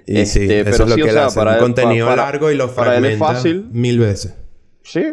[0.07, 1.39] Y Este, sí, eso pero es lo sí, o que él sea, hace.
[1.39, 3.66] para un él- contenido para- largo y lo para él es fragmenta fácil.
[3.72, 4.36] mil veces.
[4.84, 5.03] Sí,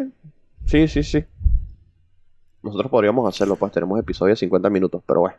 [0.66, 1.24] sí, sí, sí.
[2.62, 5.36] Nosotros podríamos hacerlo, pues tenemos episodios de 50 minutos, pero bueno.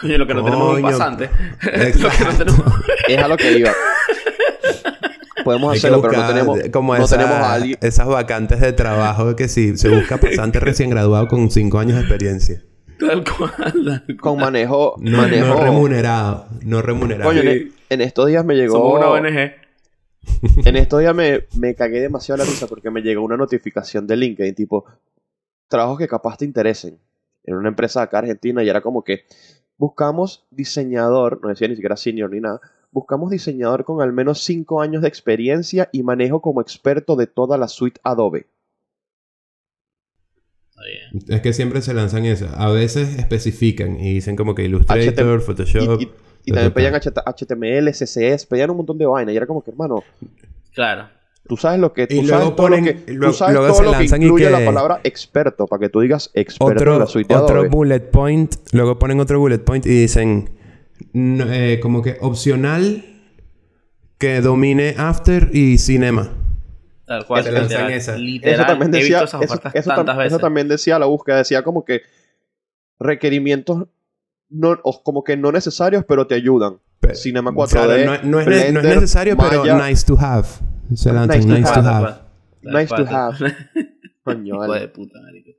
[0.00, 1.30] Coño, lo que no tenemos es un pasante.
[1.62, 2.44] lo que no Exacto.
[2.44, 2.74] tenemos.
[3.08, 3.70] Es a lo que iba.
[5.44, 7.78] Podemos hacerlo, pero no tenemos, como no esa- tenemos a alguien.
[7.82, 12.00] esas vacantes de trabajo que si se busca pasante recién graduado con 5 años de
[12.02, 12.62] experiencia.
[12.98, 13.52] Tal cual.
[13.56, 14.94] tal Con manejo.
[14.98, 16.46] No, manejo no remunerado.
[16.64, 17.30] No remunerado.
[17.30, 17.48] Coño, Sí.
[17.48, 18.74] en, en estos días me llegó.
[18.76, 19.52] Somos una ONG.
[20.64, 24.16] En estos días me, me cagué demasiado la risa porque me llegó una notificación de
[24.16, 24.86] LinkedIn, tipo,
[25.68, 26.98] trabajos que capaz te interesen.
[27.44, 29.24] En una empresa acá argentina y era como que
[29.76, 34.80] buscamos diseñador, no decía ni siquiera senior ni nada, buscamos diseñador con al menos 5
[34.80, 38.46] años de experiencia y manejo como experto de toda la suite Adobe.
[41.28, 42.48] Es que siempre se lanzan eso.
[42.56, 46.00] A veces especifican y dicen como que Illustrator, HTML, Photoshop.
[46.00, 46.10] Y, y-
[46.46, 49.32] y ta, también ta, pedían HTML, CSS, pedían un montón de vaina.
[49.32, 50.02] Y era como que, hermano,
[50.74, 51.08] Claro.
[51.48, 52.06] tú sabes lo que...
[52.06, 52.92] Tú Y sabes luego todo lo ponen- que...
[52.94, 55.66] tú luego- sabes luego todo se lo que lanzan y incluye que- la palabra experto,
[55.66, 57.68] para que tú digas experto Otro, de la suite de otro Adobe.
[57.70, 58.54] bullet point.
[58.72, 60.50] Luego ponen otro bullet point y dicen
[61.14, 63.04] no, eh, como que opcional
[64.18, 66.30] que domine After y Cinema.
[67.06, 67.44] Tal cual.
[67.52, 68.54] Lanzan literal.
[68.54, 70.32] eso también He decía, visto esas eso, ofertas eso tantas veces.
[70.32, 72.02] eso también decía la búsqueda, decía como que
[72.98, 73.86] requerimientos
[74.48, 76.78] no, o como que no necesarios, pero te ayudan.
[77.12, 80.46] Cinema 4D, Claro, no, no es, no necesario, pero nice to have.
[80.94, 82.14] Se lanzan Nice to nice to have.
[82.62, 83.56] Nice to have.
[84.24, 84.80] Coño, vale.
[84.80, 85.50] de puta, marico.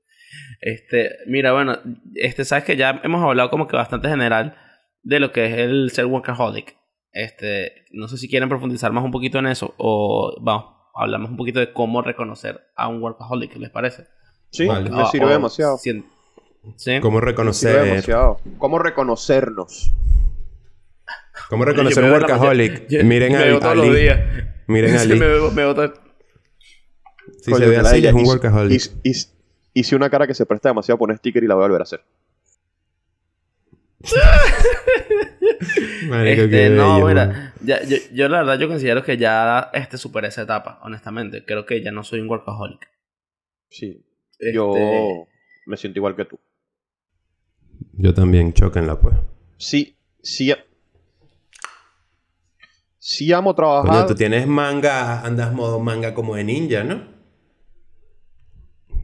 [0.60, 1.78] Este, mira, bueno,
[2.16, 4.56] este, sabes que ya hemos hablado como que bastante general
[5.04, 6.76] de lo que es el ser workaholic.
[7.12, 11.38] Este, no sé si quieren profundizar más un poquito en eso o vamos, hablamos un
[11.38, 14.06] poquito de cómo reconocer a un workaholic, ¿les parece?
[14.52, 14.90] Sí, Vale.
[14.90, 15.78] me O- sirve o demasiado.
[15.78, 16.06] sien-
[16.78, 17.00] ¿Sí?
[17.00, 17.84] ¿Cómo Me sirve reconocer?
[17.84, 18.40] demasiado.
[18.58, 19.92] ¿Cómo reconocernos?
[21.50, 22.88] ¿Cómo reconocer un en workaholic?
[22.88, 24.00] yo- Miren me a veo todos los Ali.
[24.00, 24.20] días.
[24.68, 25.20] Miren a Ali.
[25.20, 25.94] me veo- me veo todo-
[27.42, 28.72] Si Coño, se ve así, es un hizo- workaholic.
[28.76, 29.30] hizo- hizo-
[29.78, 31.82] Hice una cara que se presta demasiado a poner sticker y la voy a volver
[31.82, 32.02] a hacer.
[36.08, 39.70] Marico, Este, qué no, bello, mira, ya- yo, yo la verdad yo considero que ya
[39.74, 41.44] este superé esa etapa, honestamente.
[41.46, 42.88] Creo que ya no soy un workaholic.
[43.70, 44.06] Sí.
[44.40, 45.28] Este, Yo
[45.66, 46.40] me siento igual que tú.
[47.94, 49.16] Yo también, chóquenla pues.
[49.58, 50.54] Sí, sí.
[52.98, 54.08] Sí amo Coño, trabajar.
[54.08, 57.04] tú tienes manga, andas modo manga como de ninja, ¿no?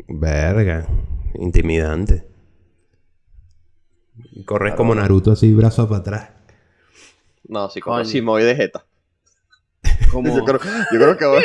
[0.08, 0.88] Verga,
[1.36, 2.28] intimidante.
[4.46, 6.30] Corres como Naruto así, brazo para atrás.
[7.48, 8.86] No, sí, como si me voy de jeta.
[10.12, 10.60] como- Yo creo,
[10.92, 11.44] yo creo que doy,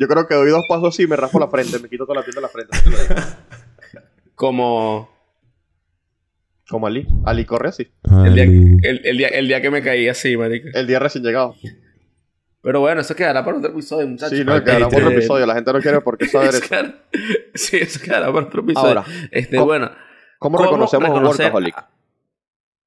[0.00, 2.20] yo creo que doy dos pasos así y me raspo la frente, me quito toda
[2.20, 2.76] la piel de la frente.
[4.34, 5.10] como
[6.68, 7.06] Como Ali.
[7.26, 7.88] Ali corre así.
[8.24, 10.68] el día, el, el día, el día que me caí así, marico.
[10.72, 11.54] El día recién llegado.
[12.62, 14.38] Pero bueno, eso quedará para otro episodio, muchachos.
[14.38, 15.46] Sí, no, Ok, que hagamos otro episodio.
[15.46, 16.94] La gente no quiere por qué saber Eso quedará-
[17.54, 18.88] sí, eso quedará para otro episodio.
[18.88, 19.90] Ahora, este, ¿cómo- bueno.
[20.38, 21.76] ¿Cómo, ¿Cómo reconocemos a un workaholic?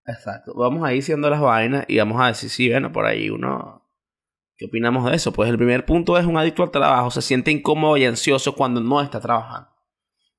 [0.08, 0.54] Exacto.
[0.56, 3.82] Vamos a ir siendo las vainas y vamos a decir, sí, bueno, por ahí uno...
[4.58, 5.34] ¿Qué opinamos de eso?
[5.34, 7.12] Pues el primer punto es un adicto al trabajo.
[7.12, 9.68] Se siente incómodo y ansioso cuando no está trabajando.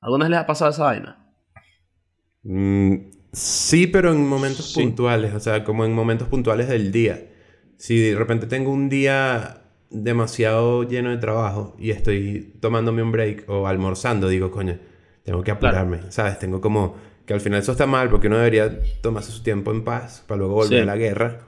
[0.01, 1.35] ¿Alguna vez les ha pasado esa vaina?
[2.43, 2.95] Mm,
[3.33, 4.81] sí, pero en momentos Sí.
[4.83, 7.27] puntuales, o sea, como en momentos puntuales del día.
[7.77, 13.45] Si de repente tengo un día demasiado lleno de trabajo y estoy tomándome un break
[13.49, 14.79] o almorzando, digo, coño,
[15.25, 15.77] tengo que Claro.
[15.77, 16.39] apurarme, ¿sabes?
[16.39, 16.97] Tengo como
[17.27, 20.39] que al final eso está mal porque uno debería tomarse su tiempo en paz para
[20.39, 20.83] luego volver Sí.
[20.83, 21.39] a la guerra.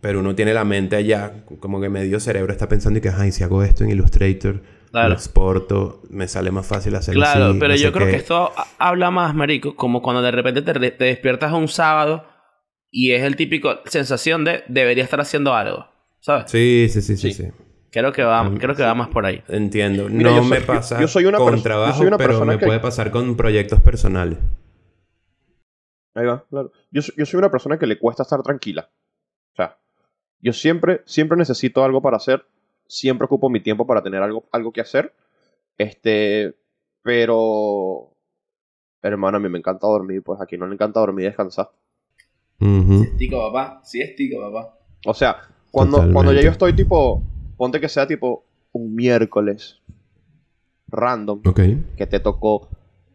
[0.00, 3.30] Pero uno tiene la mente allá, como que medio cerebro está pensando y que, ay,
[3.30, 4.60] si hago esto en Illustrator,
[4.90, 5.08] Claro.
[5.10, 8.12] lo exporto, me sale más fácil hacerlo Claro, así, pero no yo creo qué".
[8.12, 11.68] que esto ha- habla más, marico, como cuando de repente te, re- te despiertas un
[11.68, 12.24] sábado
[12.90, 15.86] y es el típico sensación de debería estar haciendo algo,
[16.20, 16.50] ¿sabes?
[16.50, 17.44] Sí, sí, sí, sí, Sí.
[17.44, 17.48] sí.
[17.92, 19.42] Creo que va, creo que va más por ahí.
[19.48, 20.08] Entiendo.
[20.08, 22.06] Mira, no yo soy- me yo- pasa yo soy una con perso- yo trabajo, soy
[22.08, 24.38] una pero persona me que- puede pasar con proyectos personales.
[26.14, 26.70] Ahí va, claro.
[26.90, 28.88] Yo, soy- yo soy una persona que le cuesta estar tranquila.
[29.52, 29.78] O sea,
[30.40, 32.44] yo siempre, siempre necesito algo para hacer.
[32.86, 35.12] Siempre ocupo mi tiempo para tener algo, algo que hacer.
[35.78, 36.54] Este,
[37.02, 38.10] pero...
[39.02, 40.22] Hermano, a mí me encanta dormir.
[40.22, 41.70] Pues aquí no le encanta dormir y descansar.
[42.60, 43.16] Ujú.
[43.18, 43.80] Tico, papá.
[43.84, 44.78] Sí es tico, papá.
[45.06, 47.22] O sea, cuando, cuando ya yo estoy tipo...
[47.56, 49.80] Ponte que sea tipo un miércoles
[50.88, 51.60] random Ok.
[51.96, 52.68] que te tocó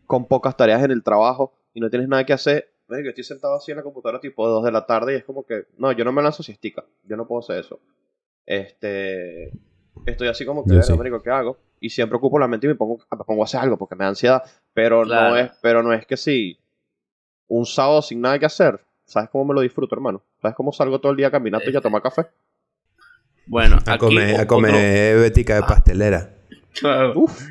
[0.06, 3.24] con pocas tareas en el trabajo y no tienes nada que hacer, marico, yo estoy
[3.24, 5.92] sentado así en la computadora tipo 2 de la tarde y es como que, no,
[5.92, 7.80] yo no me lanzo siestica, yo no puedo hacer eso.
[8.46, 9.54] Este,
[10.06, 10.98] estoy así como que, Yo "Verga, sí.
[10.98, 11.58] marico, ¿qué hago?
[11.80, 14.04] Y siempre ocupo la mente y me pongo, me pongo a hacer algo porque me
[14.04, 15.30] da ansiedad, pero Claro.
[15.30, 16.58] no es, pero no es que si
[17.48, 20.22] un sábado sin nada que hacer, ¿sabes cómo me lo disfruto, hermano?
[20.42, 22.26] ¿Sabes cómo salgo todo el día caminando y a tomar café?
[23.46, 26.30] Bueno, A aquí comer, a otro- comer bética de pastelera.
[26.80, 27.14] Claro.
[27.16, 27.42] Uf,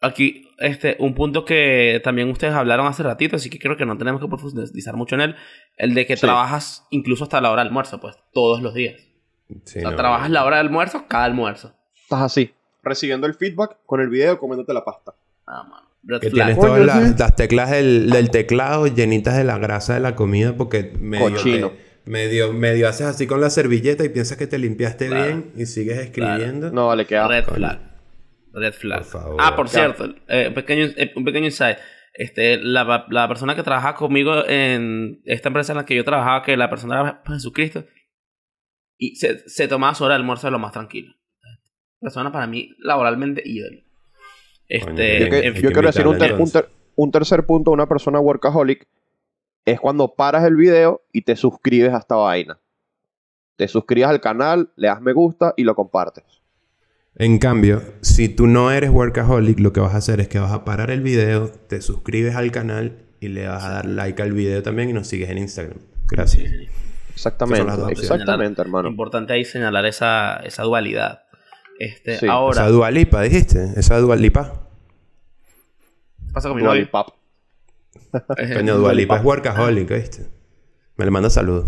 [0.00, 3.96] Aquí, este, un punto que también ustedes hablaron hace ratito, así que creo que no
[3.96, 5.36] tenemos que profundizar mucho en él,
[5.76, 6.22] el de que Sí.
[6.22, 8.96] trabajas incluso hasta la hora del almuerzo, pues, todos los días.
[9.64, 9.96] Sí, o sea, no.
[9.96, 11.74] trabajas la hora del almuerzo, cada almuerzo.
[12.02, 12.52] estás así,
[12.82, 15.12] recibiendo el feedback con el video comiéndote la pasta.
[15.46, 15.88] Ah, mano.
[16.04, 16.46] Red Que flag.
[16.54, 16.86] tienes todas
[17.18, 21.70] las, teclas del, del teclado llenitas de la grasa de la comida porque medio, Cochino.
[21.70, 21.76] te-
[22.10, 25.24] medio, medio haces así con la servilleta y piensas que te limpiaste Claro.
[25.26, 26.70] bien y sigues escribiendo.
[26.70, 27.28] No, vale, queda.
[27.28, 27.78] Red flag.
[28.52, 28.98] Red flag.
[29.00, 29.36] Por favor.
[29.40, 29.72] Ah, por Ya.
[29.72, 31.78] cierto, eh, un pequeño, eh, un pequeño insight.
[32.14, 36.42] Este, la, la persona que trabajaba conmigo en esta empresa en la que yo trabajaba,
[36.42, 37.84] que la persona era Jesucristo,
[38.96, 41.14] y se, se tomaba su hora de almuerzo de lo más tranquilo.
[42.00, 43.80] Persona para mí laboralmente ídolo.
[44.68, 47.70] Este, Yo, que- en fin, yo quiero decir un, ter- un ter- un tercer punto
[47.70, 48.88] de una persona workaholic
[49.64, 52.58] es cuando paras el video y te suscribes a esta vaina.
[53.56, 56.24] Te suscribes al canal, le das me gusta y lo compartes.
[57.16, 60.52] En cambio, si tú no eres workaholic, lo que vas a hacer es que vas
[60.52, 64.32] a parar el video, te suscribes al canal y le vas a dar like al
[64.32, 65.78] video también y nos sigues en Instagram.
[66.08, 66.52] Gracias.
[67.12, 68.10] Exactamente, las dos opciones.
[68.10, 68.88] exactamente, hermano.
[68.88, 71.22] Importante ahí señalar esa, esa dualidad.
[71.78, 73.72] Este, Sí, ahora, Esa Dualipa, dijiste.
[73.76, 74.68] Esa Dualipa.
[76.26, 76.82] ¿qué pasa con mi Dua novio?
[76.82, 77.06] Lipa.
[78.54, 80.26] Coño, Dualipa es workaholic, ¿viste?
[80.96, 81.66] Me le manda saludos.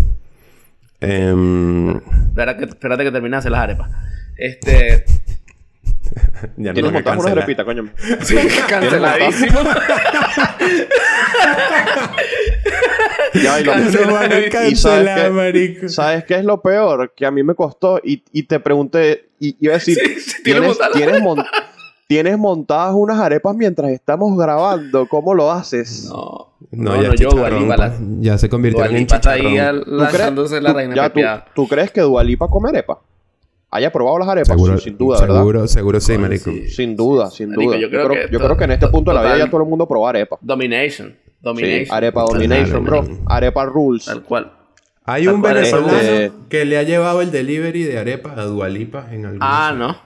[1.00, 1.96] Em,
[2.28, 3.90] Espera que, espérate que hacer las arepas.
[4.36, 5.04] Este.
[6.56, 7.88] ya ¿Tienes me montadas una repita, coño?
[8.22, 8.36] Sí,
[8.68, 9.60] canceladísimo.
[13.34, 15.30] Ya, y lo- No van a ¿Y sabes cancelar, qué?
[15.30, 15.88] marico.
[15.88, 17.12] ¿Sabes qué es lo peor?
[17.16, 20.42] Que a mí me costó y, y te pregunté, y iba a decir, Sí, sí,
[20.42, 20.96] tiene ¿tienes, montadas.
[20.96, 21.44] tienes, mon-
[22.08, 25.06] tienes montadas unas arepas mientras estamos grabando?
[25.08, 26.06] ¿Cómo lo haces?
[26.08, 27.94] No, No, no, ya no, yo chicharrón, Dualipa la.
[28.20, 29.60] Ya se convirtieron en Dualipa está ahí chicharrón.
[29.68, 31.20] al- ¿Tú crees, lanzándose la tú- reina ya, tú,
[31.54, 32.98] tú crees que Dualipa come arepa?
[33.72, 34.48] ¿Haya probado las arepas?
[34.48, 35.36] Seguro, Sí, sin duda, ¿verdad?
[35.36, 36.50] seguro, seguro sí, marico.
[36.50, 36.68] sí.
[36.68, 37.76] Sin duda, sin Marico, duda.
[37.78, 39.38] yo Yo creo creo, que yo creo que en este to- punto de la vida
[39.38, 40.38] ya todo el mundo probó arepa.
[40.40, 41.10] Domination.
[41.24, 41.96] Sí, Domination.
[41.96, 43.04] arepa domination, bro.
[43.26, 44.04] Arepa rules.
[44.06, 44.52] Tal cual.
[45.04, 48.42] Hay Tal un cual, venezolano este- que le ha llevado el delivery de arepas a
[48.44, 49.96] Dualipa en algún Ah, no.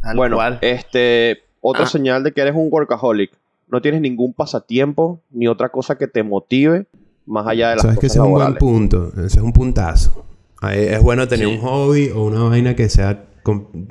[0.00, 0.58] Tal Bueno, cual.
[0.62, 1.88] este, otra Ah.
[1.88, 3.30] señal de que eres un workaholic.
[3.68, 6.86] No tienes ningún pasatiempo ni otra cosa que te motive
[7.26, 9.08] más allá de las Sabes que ese es un buen punto.
[9.16, 10.24] Ese es un puntazo.
[10.72, 11.54] Es bueno tener Sí.
[11.54, 13.24] un hobby o una vaina que sea,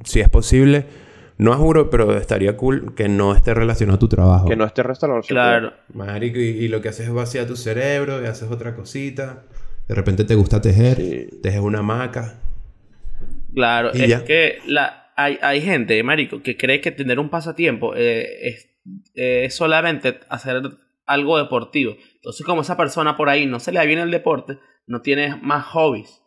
[0.03, 0.85] si es posible,
[1.37, 4.47] no juro, pero estaría cool que no esté relacionado a tu trabajo.
[4.47, 5.21] Que no esté restaurado.
[5.21, 5.73] Claro.
[5.93, 9.43] Marico, y, y lo que haces es vaciar tu cerebro y haces otra cosita.
[9.87, 11.27] De repente te gusta tejer, Sí.
[11.43, 12.39] tejes una hamaca.
[13.53, 14.25] Claro, Y es ya.
[14.25, 18.69] que la, hay, hay gente, marico, que cree que tener un pasatiempo eh, es,
[19.13, 20.61] eh, es solamente hacer
[21.05, 21.95] algo deportivo.
[22.15, 24.57] Entonces, como esa persona por ahí no se le da bien el deporte,
[24.87, 26.21] no tiene más hobbies.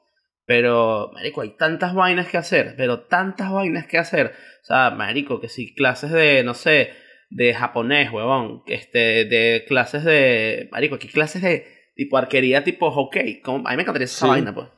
[0.48, 4.32] Pero, marico, hay tantas vainas que hacer, pero tantas vainas que hacer.
[4.62, 6.88] O sea, marico, que si clases de, no sé,
[7.28, 13.42] de japonés, huevón, este, de clases de, marico, aquí clases de tipo arquería, tipo hockey.
[13.42, 14.26] Como, a mí me encantaría esa Sí.
[14.30, 14.68] vaina, pues.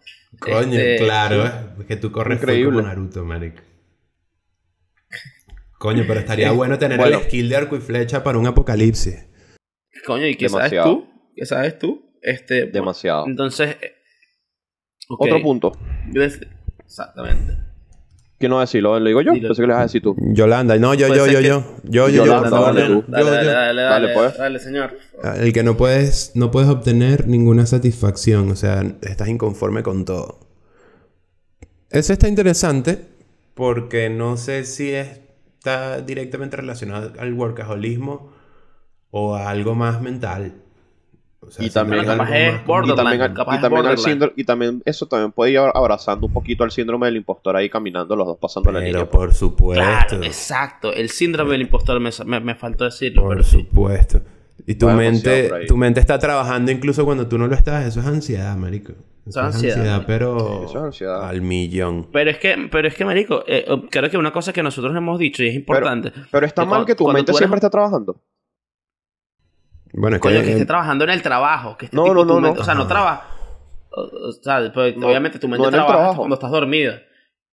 [0.40, 1.50] Coño, Este, claro, ¿eh?
[1.86, 3.62] que tú corres como Naruto, marico.
[5.78, 7.18] Coño, pero estaría bueno tener Bueno.
[7.18, 9.28] el skill de arco y flecha para un apocalipsis.
[10.04, 11.08] Coño, ¿y qué sabes tú?
[11.36, 12.12] ¿Qué sabes tú?
[12.22, 13.26] Este, Demasiado.
[13.28, 13.76] Entonces.
[15.18, 15.72] Otro punto.
[16.84, 17.58] Exactamente.
[18.38, 18.98] ¿Quién no va a decirlo?
[18.98, 19.32] ¿Lo digo yo?
[19.32, 19.48] Dilo.
[19.48, 20.16] Pensé que lo ibas a decir tú.
[20.32, 23.04] Yolanda, no, yo, yo, yo, yo, yo, yo, yo, Yolanda, por favor, dale yo, tú.
[23.12, 24.38] Dale, dale, dale, Dale, dale, pues.
[24.38, 24.96] dale, señor.
[25.36, 30.40] El que no puedes, no puedes obtener ninguna satisfacción, o sea, estás inconforme con todo.
[31.90, 33.10] Ese está interesante
[33.54, 38.32] porque no sé si está directamente relacionado al workaholismo
[39.10, 40.54] o a algo más mental.
[41.50, 43.98] O sea, Y también al- es Y también, al- capaz y es también al borderline.
[44.12, 47.68] síndrome, y también eso también puede ir abrazando un poquito al síndrome del impostor ahí
[47.68, 48.92] caminando los dos pasando la línea.
[48.92, 49.82] Pero por supuesto.
[49.84, 50.92] Claro, exacto.
[50.92, 53.58] El síndrome del impostor me, me, me faltó decirlo, Por sí.
[53.58, 54.20] supuesto.
[54.66, 57.84] Y tu mente, tu mente está trabajando incluso cuando tú no lo estás.
[57.86, 58.92] Eso es ansiedad, marico.
[59.26, 61.28] Eso, es ansiedad, pero Eso es ansiedad.
[61.28, 62.08] al millón.
[62.12, 64.94] Pero es que, pero es que, marico, eh, eh, creo que una cosa que nosotros
[64.96, 66.12] hemos dicho y es importante.
[66.30, 68.16] Pero está que mal cuando- que tu mente tú eres- siempre esté trabajando.
[69.92, 71.76] Bueno, es Coño, que que, esté trabajando en el trabajo.
[71.76, 72.62] Que esté No, tipo no, tu no, mente- no.
[72.62, 73.26] O sea, no trabaja.
[73.90, 76.94] O, o sea, pues, No, obviamente tu mente trabaja cuando estás dormido.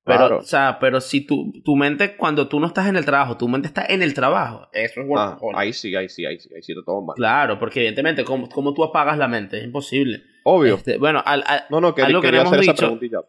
[0.04, 0.38] Pero, Claro.
[0.38, 3.50] o sea, pero si tu, tu mente, cuando tú no estás en el trabajo, tu
[3.50, 4.70] mente está en el trabajo.
[4.72, 5.60] Eso es Ah, workaholic.
[5.60, 7.16] ahí sí, ahí sí, ahí sí, ahí sí te todo mal.
[7.18, 9.58] Claro, porque evidentemente, ¿cómo, cómo tú apagas la mente?
[9.58, 10.22] Es imposible.
[10.46, 10.76] Obvio.
[10.76, 12.86] Este, bueno, al, al- no, no, que, algo que quería no hemos hacer esa dicho-
[12.86, 13.20] preguntilla.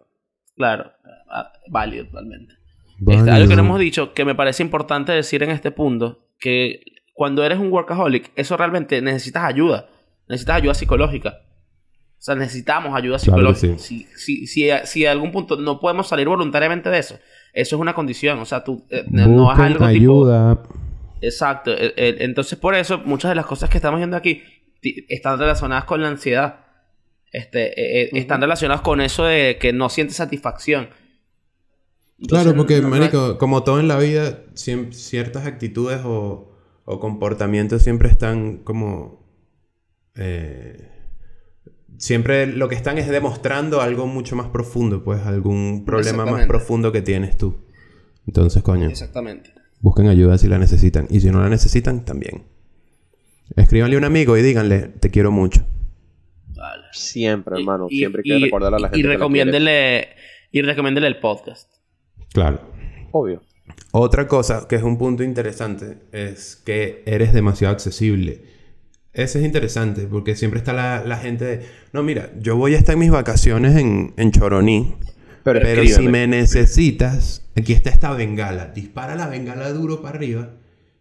[0.56, 0.92] claro,
[1.30, 2.54] ah, válido totalmente.
[3.09, 6.80] Este, algo que no hemos dicho que me parece importante decir en este punto, que
[7.18, 9.88] cuando eres un workaholic, eso realmente necesitas ayuda.
[10.28, 11.40] Necesitas ayuda psicológica.
[11.40, 13.78] O sea, necesitamos ayuda Claro psicológica.
[13.78, 17.18] Si, si, si, a- si a algún punto no podemos salir voluntariamente de eso,
[17.52, 18.38] eso es una condición.
[18.38, 19.84] O sea, tú eh, no Busquen algo tipo...
[19.86, 20.62] ayuda.
[21.20, 21.72] Exacto.
[21.72, 24.42] Eh, eh, Entonces, por eso, muchas de las cosas que estamos viendo aquí
[25.08, 26.60] están relacionadas con la ansiedad.
[27.32, 30.88] Este, eh, eh, Están relacionadas con eso de que no sientes satisfacción.
[32.28, 36.47] Claro, porque, no- no- marico, como todo en la vida, ciertas actitudes o,
[36.91, 39.26] o comportamientos siempre están como...
[40.16, 40.89] eh,
[41.99, 46.91] siempre lo que están es demostrando algo mucho más profundo, pues algún problema más profundo
[46.93, 47.57] que tienes tú.
[48.26, 49.53] Entonces, coño, Exactamente.
[49.80, 51.07] busquen ayuda si la necesitan.
[51.11, 52.45] Y si no la necesitan, también.
[53.57, 55.64] Escríbanle a un amigo y díganle, te quiero mucho.
[56.55, 56.84] Vale.
[56.93, 57.86] Siempre, hermano.
[57.91, 58.99] Y- siempre hay y- que recordarle a la gente.
[58.99, 60.09] Y que la recomiéndele,
[60.53, 61.70] y recomiéndele el podcast.
[62.32, 62.61] Claro.
[63.12, 63.43] Obvio.
[63.92, 68.42] Otra cosa que es un punto interesante es que eres demasiado accesible.
[69.12, 72.78] Ese es interesante porque siempre está la, la gente de, no, mira, yo voy a
[72.78, 74.94] estar en mis vacaciones en, en Choroní,
[75.42, 80.50] Pero, pero si me necesitas, aquí está esta bengala, dispara la bengala duro para arriba,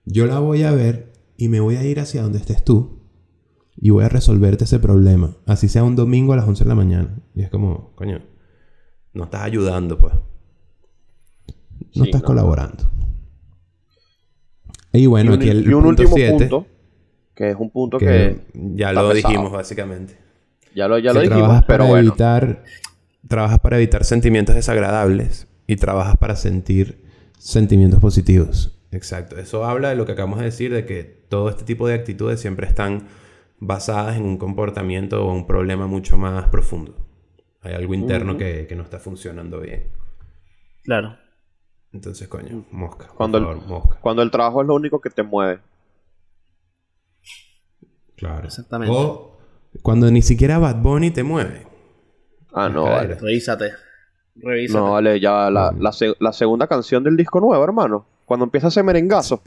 [0.06, 2.98] yo la voy a ver y me voy a ir hacia donde estés tú
[3.76, 6.76] y voy a resolverte ese problema, así sea un domingo a las 11 de la
[6.76, 7.20] mañana.
[7.36, 8.22] Y es como, coño,
[9.14, 10.14] no estás ayudando, pues.
[11.96, 12.26] No Sí, estás no.
[12.26, 12.92] colaborando.
[14.94, 16.68] Y bueno, y un, aquí el y un punto último 7, punto,
[17.36, 19.14] que es un punto que, que ya lo pesado.
[19.14, 20.18] dijimos básicamente.
[20.74, 22.10] ya lo, ya lo dijimos, trabajas pero para bueno.
[22.10, 22.64] evitar
[23.28, 27.04] trabajas para evitar sentimientos desagradables y trabajas para sentir
[27.38, 28.80] sentimientos positivos.
[28.92, 29.38] Exacto.
[29.38, 32.40] Eso habla de lo que acabamos de decir de que todo este tipo de actitudes
[32.40, 33.08] siempre están
[33.60, 36.96] basadas en un comportamiento o un problema mucho más profundo.
[37.62, 39.90] Hay algo interno que, que no está funcionando bien.
[40.84, 41.18] Claro.
[41.94, 43.08] Entonces, coño, mosca.
[43.08, 43.98] Por Cuando el- mosca.
[44.02, 45.60] Cuando el trabajo es lo único que te mueve.
[48.16, 48.46] Claro.
[48.48, 48.94] Exactamente.
[48.96, 49.38] O
[49.84, 51.68] cuando ni siquiera Bad Bunny te mueve.
[52.54, 53.16] Ah, no, vale.
[53.16, 53.72] Revísate.
[54.36, 54.80] Revísate.
[54.80, 58.06] No, vale, ya la, la, se- la segunda canción del disco nuevo, hermano.
[58.26, 59.42] Cuando empieza ese merengazo.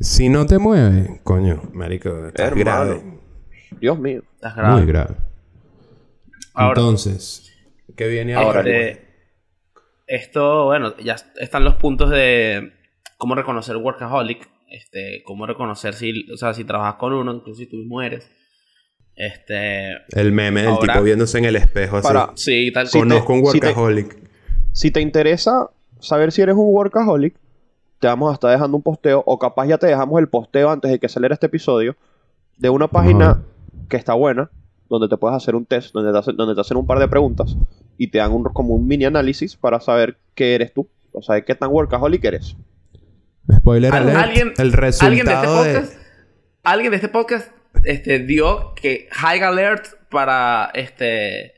[0.00, 2.64] Si no te mueve, coño, marico, estás Hermano.
[2.64, 3.02] grave.
[3.80, 4.22] Dios mío.
[4.34, 4.76] Estás grave.
[4.76, 5.16] Muy grave.
[6.54, 7.52] Ahora, Entonces,
[7.96, 8.70] ¿qué viene Ahora, ahora?
[8.70, 9.05] este,
[10.06, 12.72] esto, bueno, ya están los puntos de
[13.18, 17.66] cómo reconocer workaholic, este, cómo reconocer si, o sea, si trabajas con uno, incluso si
[17.66, 18.30] tú mismo eres.
[19.14, 22.06] Este, El meme del tipo viéndose en el espejo así.
[22.08, 24.16] Para- sí, tal Conozco un si te- workaholic.
[24.72, 27.34] Si te interesa saber si eres un workaholic,
[27.98, 30.90] te vamos a estar dejando un posteo, o capaz ya te dejamos el posteo antes
[30.90, 31.96] de que saliera este episodio,
[32.58, 33.42] de una página
[33.88, 34.50] que está buena,
[34.88, 37.08] donde te puedes hacer un test, donde te hacen, donde te hacen un par de
[37.08, 37.56] preguntas
[37.98, 41.40] y te dan un, como un mini análisis para saber qué eres tú, o sea,
[41.42, 42.56] qué tan workaholic eres.
[43.52, 44.18] Spoiler Al- alert.
[44.18, 45.98] alguien- el resultado alguien de este de- podcast,
[46.64, 47.50] alguien de este podcast,
[47.84, 51.52] este, dio que high alert para este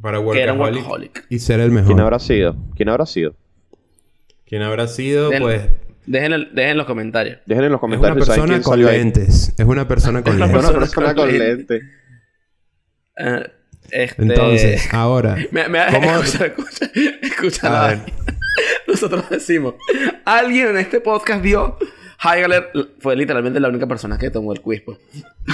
[0.00, 1.26] para que era un workaholic, workaholic.
[1.30, 1.86] y ser el mejor.
[1.88, 2.56] ¿Quién habrá sido?
[2.76, 3.34] ¿Quién habrá sido?
[4.46, 5.30] ¿Quién habrá sido?
[5.30, 5.62] Den- Pues
[6.06, 7.38] Dejen, el- dejen en los comentarios.
[7.46, 9.54] Dejen en los es una comentarios si saben persona con lentes.
[9.58, 10.68] Es una persona con Es una Es lentes.
[10.70, 11.38] una persona con con
[13.16, 13.50] Eh,
[13.90, 16.20] este, Entonces, ahora, Me, me- ¿Cómo?
[16.22, 16.90] Escucha, escucha,
[17.22, 17.98] escucha A la ver.
[18.86, 19.74] Nosotros decimos,
[20.24, 21.76] alguien en este podcast dio
[22.18, 22.44] High.
[23.00, 24.98] Fue literalmente la única persona que tomó el quiz, pues.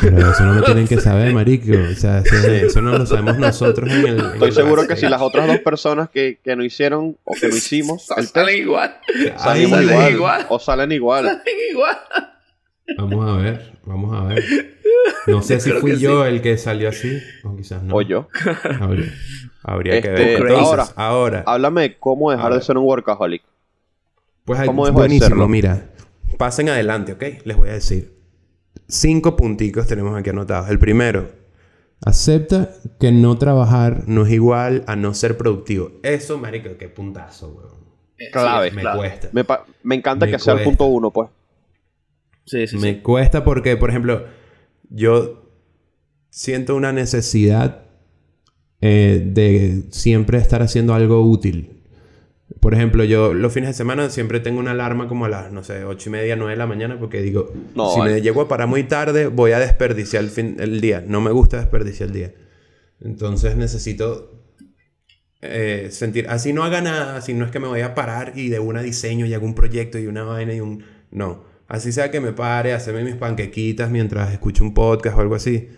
[0.00, 1.72] pero eso no lo tienen que saber, marico.
[1.90, 4.18] O sea, eso, eso no lo sabemos nosotros en el.
[4.20, 7.32] en Estoy el seguro que si las otras dos personas que, que no hicieron o
[7.34, 8.96] que no hicimos el Salen igual.
[9.38, 10.46] salimos salen igual, igual.
[10.50, 11.24] o salen igual.
[11.24, 11.42] Salen
[11.72, 11.98] igual.
[12.98, 14.44] Vamos a ver, vamos a ver.
[15.26, 17.94] No sé Yo si fui yo el que salió así, o quizás no.
[17.96, 18.28] O yo.
[18.80, 19.12] Habría,
[19.62, 20.40] habría que Este, ver.
[20.42, 23.42] Entonces, ahora- ahora, Háblame de cómo dejar A de ser un workaholic.
[24.44, 25.48] pues hay- ¿cómo dejo de buenísimo, serlo?
[25.48, 25.90] mira.
[26.38, 27.22] Pasen adelante, ¿ok?
[27.44, 28.18] Les voy a decir.
[28.88, 30.68] Cinco punticos tenemos aquí anotados.
[30.70, 31.28] El primero,
[32.04, 35.92] acepta que no trabajar no es igual a no ser productivo.
[36.02, 37.80] Eso, marico, qué puntazo, weón.
[38.32, 38.70] Clave.
[38.70, 38.98] Sí, Me clave.
[38.98, 39.28] cuesta.
[39.82, 41.28] Me, encanta Me que sea el punto uno, pues.
[42.50, 43.00] Sí, sí, Me sí.
[43.00, 44.26] cuesta porque, por ejemplo,
[44.88, 45.48] yo
[46.30, 47.84] siento una necesidad
[48.80, 51.76] eh, de siempre estar haciendo algo útil.
[52.58, 55.62] Por ejemplo, yo los fines de semana siempre tengo una alarma como a las, no
[55.62, 58.14] sé, ocho y media, nueve de la mañana, porque digo, No, si vale.
[58.14, 61.04] me llego a parar muy tarde, voy a desperdiciar el, fin, el día.
[61.06, 62.34] No me gusta desperdiciar el día.
[63.00, 64.42] Entonces necesito
[65.40, 68.48] eh, sentir, así no haga nada, así no es que me voy a parar y
[68.48, 70.84] de una diseño y hago un proyecto y una vaina y un...
[71.12, 75.36] No, así sea que me pare, hacerme mis panquequitas mientras escucho un podcast o algo
[75.36, 75.68] así,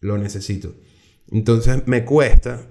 [0.00, 0.72] lo necesito.
[1.32, 2.62] Entonces me cuesta,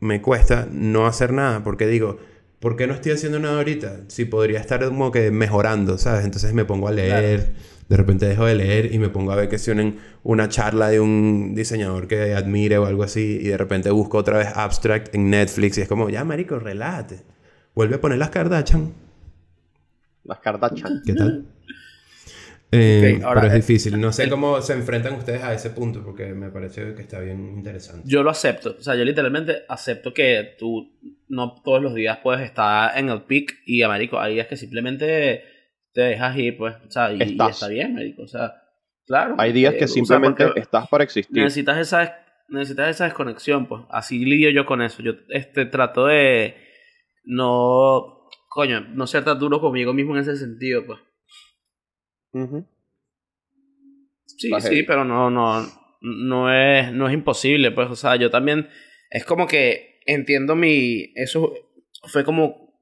[0.00, 2.18] me cuesta no hacer nada porque digo,
[2.58, 4.00] ¿por qué no estoy haciendo nada ahorita?
[4.08, 6.24] Si podría estar como que mejorando, ¿sabes?
[6.24, 7.52] Entonces me pongo a leer,
[7.86, 10.88] de repente dejo de leer y me pongo a ver que si una, una charla
[10.88, 15.14] de un diseñador que admire o algo así y de repente busco otra vez Abstract
[15.14, 17.20] en Netflix y es como, ya, marico, relájate.
[17.74, 18.94] Vuelve a poner las Kardashian.
[20.24, 21.02] Las Kardashian.
[21.04, 21.53] ¿Qué tal?
[22.74, 24.00] Eh, ahora, pero es eh, difícil.
[24.00, 27.56] No sé cómo se enfrentan ustedes a ese punto porque me parece que está bien
[27.56, 28.02] interesante.
[28.06, 28.76] Yo lo acepto.
[28.78, 30.98] O sea, yo literalmente acepto que tú
[31.28, 35.44] no todos los días puedes estar en el peak y, marico, hay días que simplemente
[35.92, 36.74] te dejas ir, pues.
[36.86, 38.22] O sea, y, está bien, marico.
[38.22, 38.54] O sea,
[39.06, 39.36] claro.
[39.38, 41.36] Hay días eh, que o sea, simplemente estás para existir.
[41.36, 42.18] necesitas esa
[42.48, 43.82] necesitas esa desconexión, pues.
[43.90, 45.02] Así lidio yo con eso.
[45.02, 46.56] Yo este trato de
[47.24, 51.00] no coño, no ser tan duro conmigo mismo en ese sentido, pues.
[52.34, 52.66] Ujú.
[54.26, 55.66] Sí, sí, pero no, no,
[56.00, 58.68] no es, no es imposible, pues, o sea, yo también,
[59.10, 61.52] es como que entiendo mi, eso
[62.04, 62.74] fue como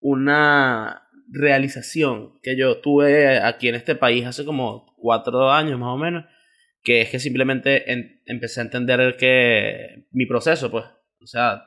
[0.00, 5.96] una realización que yo tuve aquí en este país hace como cuatro años más o
[5.98, 6.24] menos,
[6.82, 10.84] que es que simplemente en- empecé a entender que mi proceso, pues,
[11.20, 11.64] o sea,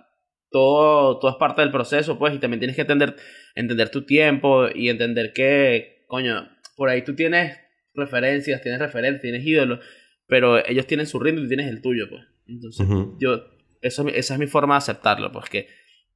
[0.52, 3.16] todo, todo es parte del proceso, pues, y también tienes que entender,
[3.56, 6.50] entender tu tiempo y entender que, coño,
[6.80, 7.60] por ahí tú tienes
[7.94, 9.86] referencias, tienes referencias, tienes ídolos,
[10.28, 12.24] pero ellos tienen su ritmo y tienes el tuyo, pues.
[12.48, 12.88] Entonces,
[13.20, 13.44] yo,
[13.82, 15.68] eso, esa es mi forma de aceptarlo, pues que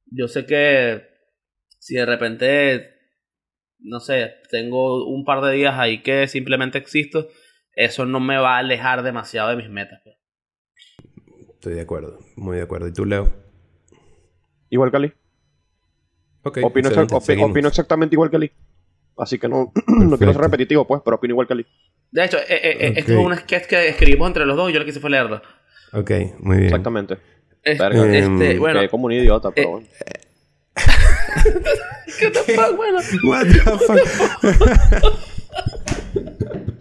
[0.06, 1.02] yo sé que
[1.78, 2.94] si de repente,
[3.78, 7.28] no sé, tengo un par de días ahí que simplemente existo,
[7.72, 10.00] eso no me va a alejar demasiado de mis metas.
[10.02, 10.16] pues.
[11.50, 12.88] Estoy de acuerdo, muy de acuerdo.
[12.88, 13.30] ¿Y tú, Leo?
[14.70, 15.12] Igual que Ali.
[16.42, 16.88] Ok, Opino,
[17.44, 18.52] opino exactamente igual que Ali.
[19.16, 21.66] Así que no, no quiero ser repetitivo, pues, pero opino igual que Ali.
[22.10, 24.72] De hecho, eh, eh, eh, esto es un sketch que escribimos entre los dos y
[24.72, 25.40] yo lo que hice fue leerlo.
[25.92, 26.10] Ok,
[26.40, 26.66] muy bien.
[26.66, 27.18] Exactamente.
[27.62, 28.04] Este, Verga.
[28.06, 29.86] este, Em, bueno, Quedé como un idiota, pero eh, bueno.
[32.18, 32.72] ¿qué te pasa?
[32.72, 35.14] Bueno, What the fuck?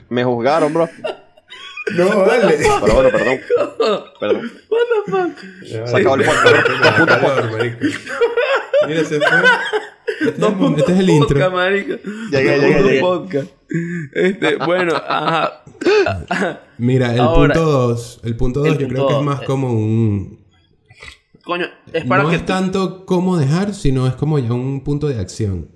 [0.10, 0.90] Me juzgaron, bro.
[1.92, 2.58] No, vale.
[2.58, 3.40] Pero bueno, perdón.
[4.20, 4.52] Perdón.
[4.70, 5.38] what the fuck?
[5.66, 6.58] Se acabó el podcast.
[8.88, 9.28] Mira, se fue.
[10.20, 11.52] Este es Dos el, puntos este es el podcast, intro.
[11.52, 11.94] marico.
[12.32, 13.00] Llegué, Dos llegué, llegué.
[13.02, 13.48] podcast.
[14.14, 15.64] Este, bueno, ajá.
[16.78, 18.22] Mira, el Ahora, punto 2.
[18.24, 19.46] El punto 2 el yo creo que es más eh.
[19.46, 20.44] como un...
[21.44, 25.08] Coño, es para no que es tanto cómo dejar, sino es como ya un punto
[25.08, 25.70] de acción.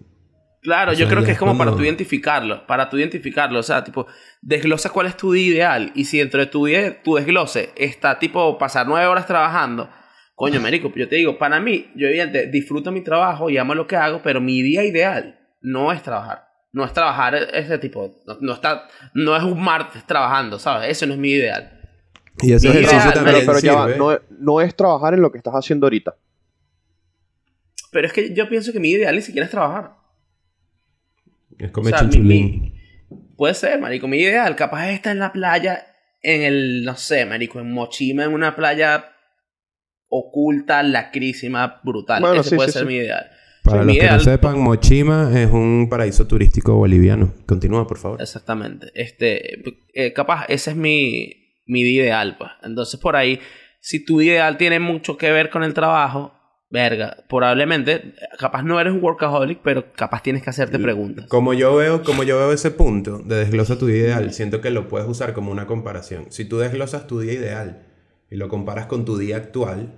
[0.67, 3.85] Claro, O yo creo que es como para tú identificarlo, para tú identificarlo, o sea,
[3.85, 4.05] tipo,
[4.41, 8.19] desglosa cuál es tu día ideal y si dentro de tu día, tu desglose está
[8.19, 9.89] tipo pasar nueve horas trabajando,
[10.35, 13.87] coño, marico, yo te digo, para mí, yo evidente disfruto mi trabajo y amo lo
[13.87, 18.35] que hago, pero mi día ideal no es trabajar, no es trabajar ese tipo, no,
[18.41, 20.89] no está, no es un martes trabajando, ¿sabes?
[20.91, 21.79] Eso no es mi ideal.
[22.41, 25.13] Y ese Mi ejercicio ideal, Pero, también pero ya va, no, es- no es trabajar
[25.13, 26.13] en lo que estás haciendo ahorita.
[27.91, 29.96] Pero es que yo pienso que mi ideal ni siquiera es trabajar.
[31.59, 32.45] Es O comer sea, mi- chinchulín.
[33.09, 34.07] mi- puede ser, marico.
[34.07, 35.85] Mi ideal capaz es estar en la playa,
[36.21, 39.05] en el, no sé, marico, en Mochima, en una playa
[40.09, 42.21] oculta, lacrísima, brutal.
[42.21, 42.87] Bueno, Ese sí, puede sí, ser sí.
[42.87, 43.29] mi ideal.
[43.63, 47.33] Para mi los que no sepan, Mochima es un paraíso turístico boliviano.
[47.45, 48.21] Continúa, por favor.
[48.21, 48.87] Exactamente.
[48.95, 49.61] Este,
[49.93, 51.33] eh, capaz, ese es mi,
[51.65, 52.51] mi ideal, pues.
[52.63, 53.39] Entonces, por ahí,
[53.81, 56.36] si tu ideal tiene mucho que ver con el trabajo,
[56.69, 61.27] verga, probablemente, capaz no eres un workaholic, pero capaz tienes que hacerte preguntas.
[61.27, 64.69] Como yo veo, como yo veo ese punto de desglosa tu día ideal, siento que
[64.69, 66.25] lo puedes usar como una comparación.
[66.29, 67.85] Si tú desglosas tu día ideal
[68.29, 69.93] y lo comparas con tu día actual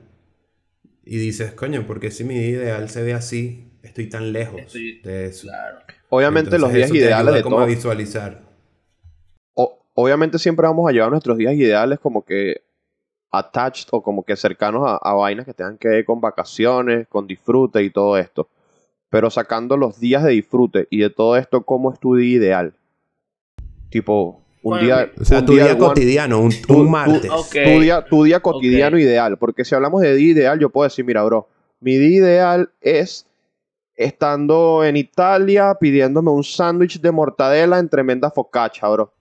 [1.04, 5.02] y dices, coño, porque si mi día ideal se ve así, estoy tan lejos Estoy-
[5.02, 5.48] de eso.
[5.48, 5.80] Claro.
[6.10, 7.66] Obviamente Entonces, los días eso te ideales ayuda de como todo.
[7.66, 8.42] a visualizar.
[9.56, 12.62] o- obviamente siempre vamos a llevar nuestros días ideales como que
[13.32, 17.28] attached o como que cercanos a, a vainas que tengan que ver con vacaciones, con
[17.28, 18.48] disfrute y todo esto.
[19.10, 22.74] Pero sacando los días de disfrute y de todo esto, ¿cómo es tu día ideal?
[23.90, 25.12] Tipo, un Bueno, día...
[25.20, 27.32] O sea, un tu día, cotidiano, un, un martes.
[27.52, 29.38] Tu día, tu día cotidiano ideal.
[29.38, 31.48] Porque si hablamos de día ideal, yo puedo decir, mira, bro,
[31.80, 33.26] mi día ideal es
[33.96, 39.12] estando en Italia pidiéndome un sándwich de mortadela en tremenda focaccia, bro.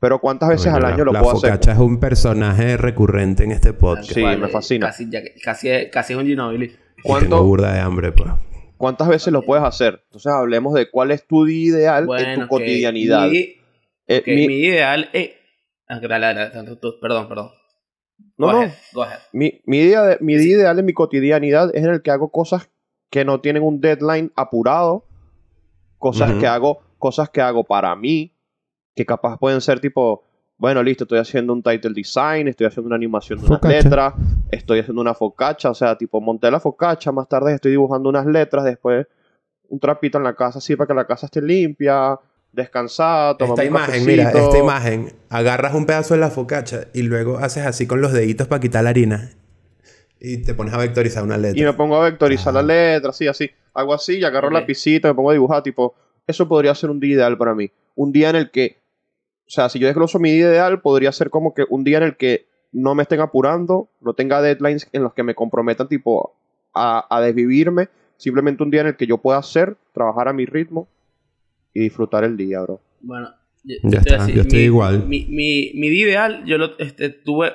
[0.00, 1.50] Pero ¿cuántas veces al la- año lo la puedo hacer?
[1.50, 4.12] focaccia es un personaje recurrente en este podcast.
[4.12, 4.86] Sí, Vale, me fascina.
[4.86, 6.68] Casi, ya- casi, casi es un Ginobili.
[6.68, 8.30] Tengo ¿Cuánto- burda de hambre, pues.
[8.76, 10.02] ¿Cuántas veces lo puedes hacer?
[10.04, 13.28] Entonces hablemos de cuál es tu día ideal en tu Bueno, cotidianidad.
[13.28, 13.54] Mi,
[14.06, 15.30] Eh, mi- mi ideal es...
[15.88, 17.50] ah, dale, dale, dale, tú- tú- perdón, perdón.
[18.36, 18.58] No, Go no.
[18.60, 19.18] ahead, go ahead.
[19.32, 22.30] Mi, mi, día de- mi día ideal en mi cotidianidad es en el que hago
[22.30, 22.70] cosas
[23.10, 25.04] que no tienen un deadline apurado.
[25.98, 28.32] Cosas que hago, cosas que hago para mí,
[28.98, 30.24] que capaz pueden ser tipo,
[30.56, 33.82] bueno, listo, estoy haciendo un title design, estoy haciendo una animación de unas Focaccia.
[33.82, 34.14] letras,
[34.50, 38.26] estoy haciendo una focacha, o sea, tipo, monté la focacha, más tarde estoy dibujando unas
[38.26, 39.06] letras, después
[39.68, 42.18] un trapito en la casa así para que la casa esté limpia,
[42.50, 45.12] descansada, tomar Esta un imagen, mira, esta imagen.
[45.28, 48.82] Agarras un pedazo de la focacha y luego haces así con los deditos para quitar
[48.82, 49.30] la harina.
[50.18, 51.60] Y te pones a vectorizar una letra.
[51.60, 53.48] Y me pongo a vectorizar la letra, así, así.
[53.74, 55.94] Hago así y agarro la lapicito, me pongo a dibujar, tipo,
[56.26, 57.70] eso podría ser un día ideal para mí.
[57.94, 58.78] Un día en el que,
[59.48, 62.04] o sea, si yo desgloso mi día ideal, podría ser como que un día en
[62.04, 66.36] el que no me estén apurando, no tenga deadlines en los que me comprometan, tipo,
[66.74, 67.88] a, a desvivirme.
[68.18, 70.86] Simplemente un día en el que yo pueda hacer, trabajar a mi ritmo
[71.72, 72.78] y disfrutar el día, bro.
[73.00, 73.30] Bueno,
[73.64, 75.06] yo, Ya a está, yo estoy mi, igual.
[75.06, 77.52] Mi, mi, mi día ideal, yo lo, este, tuve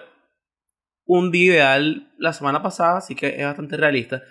[1.06, 4.24] un día ideal la semana pasada, así que es bastante realista.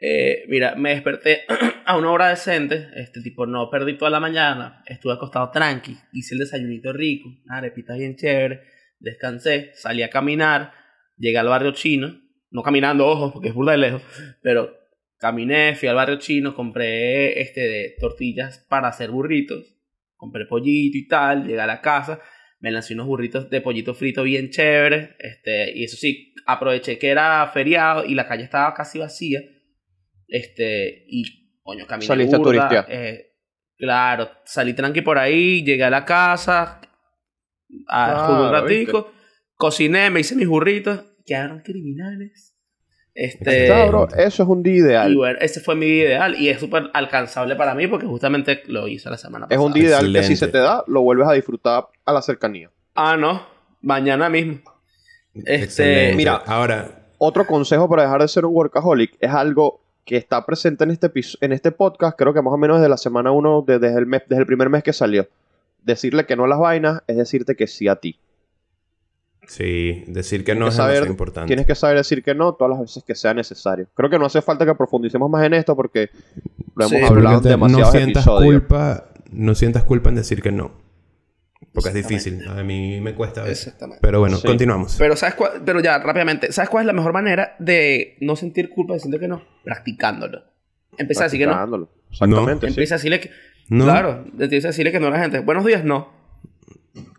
[0.00, 1.42] Eh, mira, me desperté
[1.84, 6.34] a una hora decente, este tipo, no perdí toda la mañana, estuve acostado tranqui, hice
[6.34, 8.62] el desayunito rico, una arepita bien chévere,
[8.98, 10.72] descansé, salí a caminar,
[11.18, 12.18] llegué al barrio chino,
[12.50, 14.02] no caminando, ojo, porque es burda de lejos,
[14.42, 14.74] pero
[15.18, 19.76] caminé, fui al barrio chino, compré este de tortillas para hacer burritos,
[20.16, 22.22] compré pollito y tal, llegué a la casa,
[22.58, 27.08] me lancé unos burritos de pollito frito bien chévere, este, y eso sí, aproveché que
[27.08, 29.40] era feriado y la calle estaba casi vacía,
[30.30, 33.32] este, y coño, caminé Saliste burda, eh,
[33.76, 36.80] claro, salí tranqui por ahí, llegué a la casa,
[37.88, 39.12] a, jugué un ratico,
[39.56, 42.56] cociné, me hice mis burritos, quedaron criminales.
[43.12, 45.12] Este, Está, bro, eso es un día ideal.
[45.12, 48.62] y bueno, ese fue mi día ideal y es súper alcanzable para mí porque justamente
[48.68, 49.66] lo hice la semana Es pasada.
[49.66, 52.70] un día ideal que si se te da, lo vuelves a disfrutar a la cercanía.
[52.94, 53.44] Ah, no,
[53.82, 54.60] mañana mismo.
[55.34, 56.16] Este, Excelente.
[56.16, 56.36] mira.
[56.46, 60.90] ahora, Otro consejo para dejar de ser un workaholic es algo que está presente en
[60.90, 64.06] este, en este podcast, creo que más o menos desde la semana 1, desde, el
[64.06, 65.28] mes, desde el primer mes que salió.
[65.82, 68.18] Decirle que no a las vainas es decirte que sí a ti.
[69.46, 71.46] sí, decir que no es saber- importante.
[71.48, 73.86] Tienes que saber decir que no todas las veces que sea necesario.
[73.94, 76.10] Creo que no hace falta que profundicemos más en esto porque
[76.76, 78.52] lo hemos hablado en demasiados no sientas episodios.
[78.60, 80.72] culpa, no sientas culpa en decir que no.
[81.72, 82.46] Porque es difícil.
[82.48, 83.48] A mí me cuesta.
[83.48, 84.00] Exactamente.
[84.02, 84.46] Pero bueno, Sí.
[84.46, 84.96] continuamos.
[84.98, 88.70] Pero sabes cuál- pero ya rápidamente, ¿sabes cuál es la mejor manera de no sentir
[88.70, 89.42] culpa diciendo que no?
[89.64, 90.42] Practicándolo.
[90.98, 91.52] Empieza a decir que no.
[91.52, 91.88] Practicándolo.
[92.10, 92.66] Exactamente.
[92.66, 92.72] sí.
[92.72, 93.30] Empieza a decirle que
[93.68, 93.84] No.
[93.84, 95.38] Claro, empieza a decirle que no a la gente.
[95.38, 96.08] Buenos días, no.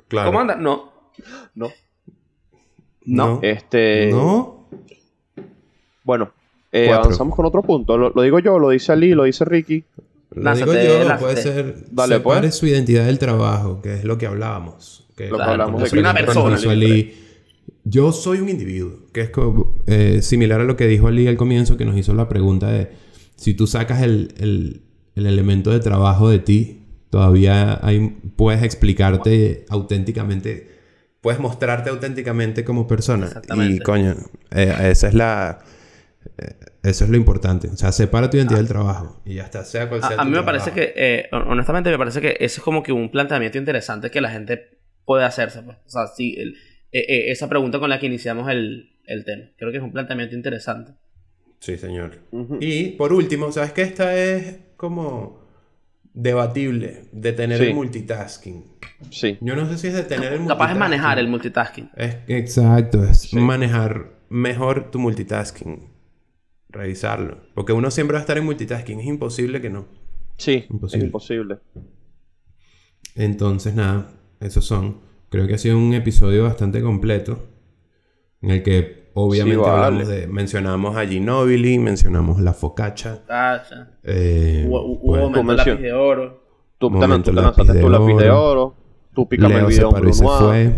[0.10, 0.28] Claro.
[0.28, 0.58] ¿Cómo andas?
[0.60, 0.92] No.
[1.56, 1.72] No.
[3.06, 3.40] No.
[3.42, 4.10] Este.
[4.12, 4.68] No.
[6.04, 6.34] Bueno,
[6.74, 7.98] eh, avanzamos con otro punto.
[7.98, 9.86] Lo, lo digo yo, lo dice Ali, lo dice Ricky.
[10.34, 11.20] Lo Lánzate, digo yo, lánzate.
[11.22, 11.76] puede ser.
[11.92, 12.56] Dale, separe pues.
[12.56, 15.08] su identidad del trabajo, que es lo que hablábamos.
[15.18, 17.14] Que Lo que hablamos de una persona, Ali,
[17.84, 21.36] yo soy un individuo, que es como, eh, similar a lo que dijo Ali al
[21.38, 22.90] comienzo, que nos hizo la pregunta de
[23.36, 24.82] si tú sacas el, el-
[25.16, 30.70] el elemento de trabajo de ti, todavía hay, puedes explicarte auténticamente,
[31.20, 33.42] puedes mostrarte auténticamente como persona.
[33.58, 34.16] Y coño,
[34.52, 35.60] eh, esa es la...
[36.38, 37.68] eh, Eso es lo importante.
[37.68, 39.22] O sea, separa tu identidad del trabajo.
[39.26, 39.64] Y ya está.
[39.64, 42.58] Sea cual sea A, mí me parece que, eh, hon- honestamente, me parece que ese
[42.58, 45.62] es como que un planteamiento interesante que la gente puede hacerse.
[45.62, 45.78] pues.
[45.86, 46.56] O sea, sí, el-
[46.92, 49.46] eh, eh, esa pregunta con la que iniciamos el, el tema.
[49.58, 50.94] Creo que es un planteamiento interesante.
[51.60, 52.18] Sí, señor.
[52.60, 55.40] Y por último, ¿sabes que Esta es como
[56.14, 57.66] debatible de tener Sí.
[57.68, 58.66] el multitasking.
[59.12, 59.38] Sí.
[59.42, 60.48] Yo no sé si es de tener el multitasking.
[60.48, 61.90] Capaz de manejar el multitasking.
[61.96, 63.38] Es, exacto, es Sí.
[63.38, 65.90] manejar mejor tu multitasking.
[66.72, 67.38] Revisarlo.
[67.54, 69.00] Porque uno siempre va a estar en multitasking.
[69.02, 69.86] Es imposible que no.
[70.38, 70.98] Sí, Imposible.
[71.00, 71.58] es imposible.
[73.16, 74.98] Entonces, nada, esos son.
[75.30, 77.40] Creo que ha sido un episodio bastante completo.
[78.42, 79.86] En el que obviamente Sí, vale.
[79.86, 80.28] hablamos de.
[80.28, 83.22] Mencionamos a Ginobili, mencionamos la focaccia.
[83.28, 83.92] Cacha.
[84.04, 86.42] Eh, Hubo, hubo pues, momento lápiz de oro.
[86.78, 88.76] Tú, Momento tú lápiz de tu lápiz de oro.
[89.14, 90.74] Tú pícame el Leo se video en paró y se fue.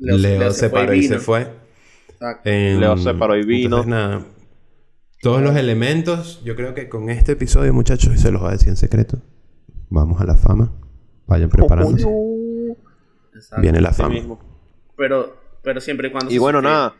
[0.00, 1.61] Leo- Leo, se se fue y paró y se fue.
[2.22, 2.48] Exacto.
[2.48, 3.78] Em, Leo se paró y vino.
[3.78, 4.22] Entonces, nada.
[5.20, 8.52] Todos los elementos, yo creo que con este episodio, muchachos, y se los voy a
[8.52, 9.18] decir en secreto.
[9.88, 10.72] Vamos a la fama.
[11.26, 12.08] Vayan preparándose.
[13.34, 13.62] Exacto.
[13.62, 14.10] Viene la fama.
[14.10, 14.40] mismo.
[14.96, 16.30] Pero, pero siempre y cuando...
[16.30, 16.94] Y se bueno, nada.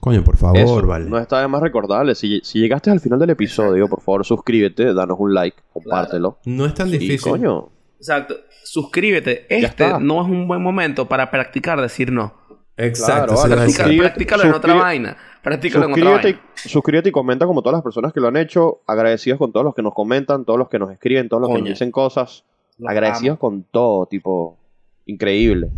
[0.00, 1.06] Coño, por favor, Eso, vale.
[1.08, 2.14] no está de más recordarle.
[2.14, 6.38] Si, si llegaste al final del episodio, por favor, suscríbete, danos un like, compártelo.
[6.44, 7.30] No es tan difícil.
[7.30, 8.36] coño, Exacto.
[8.64, 9.46] Suscríbete.
[9.48, 12.34] Este no es un buen momento para practicar decir no.
[12.76, 13.34] Exacto.
[13.34, 15.16] Claro, vale, Practica- practícalo en otra vaina.
[15.42, 16.50] Practícalo en otra suscríbete, vaina.
[16.64, 18.80] y, suscríbete y comenta como todas las personas que lo han hecho.
[18.86, 21.58] Agradecidos con todos los que nos comentan, todos los que nos escriben, todos los que
[21.60, 22.44] nos dicen cosas.
[22.78, 23.38] Los agradecidos amo.
[23.38, 24.58] con todo, tipo,
[25.06, 25.70] increíble.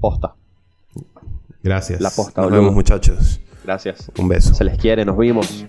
[0.00, 0.34] Posta.
[1.62, 2.00] Gracias.
[2.00, 2.60] La posta, Nos boludo.
[2.60, 3.40] vemos, muchachos.
[3.64, 4.10] Gracias.
[4.18, 4.52] Un beso.
[4.52, 5.64] Se les quiere, nos vimos.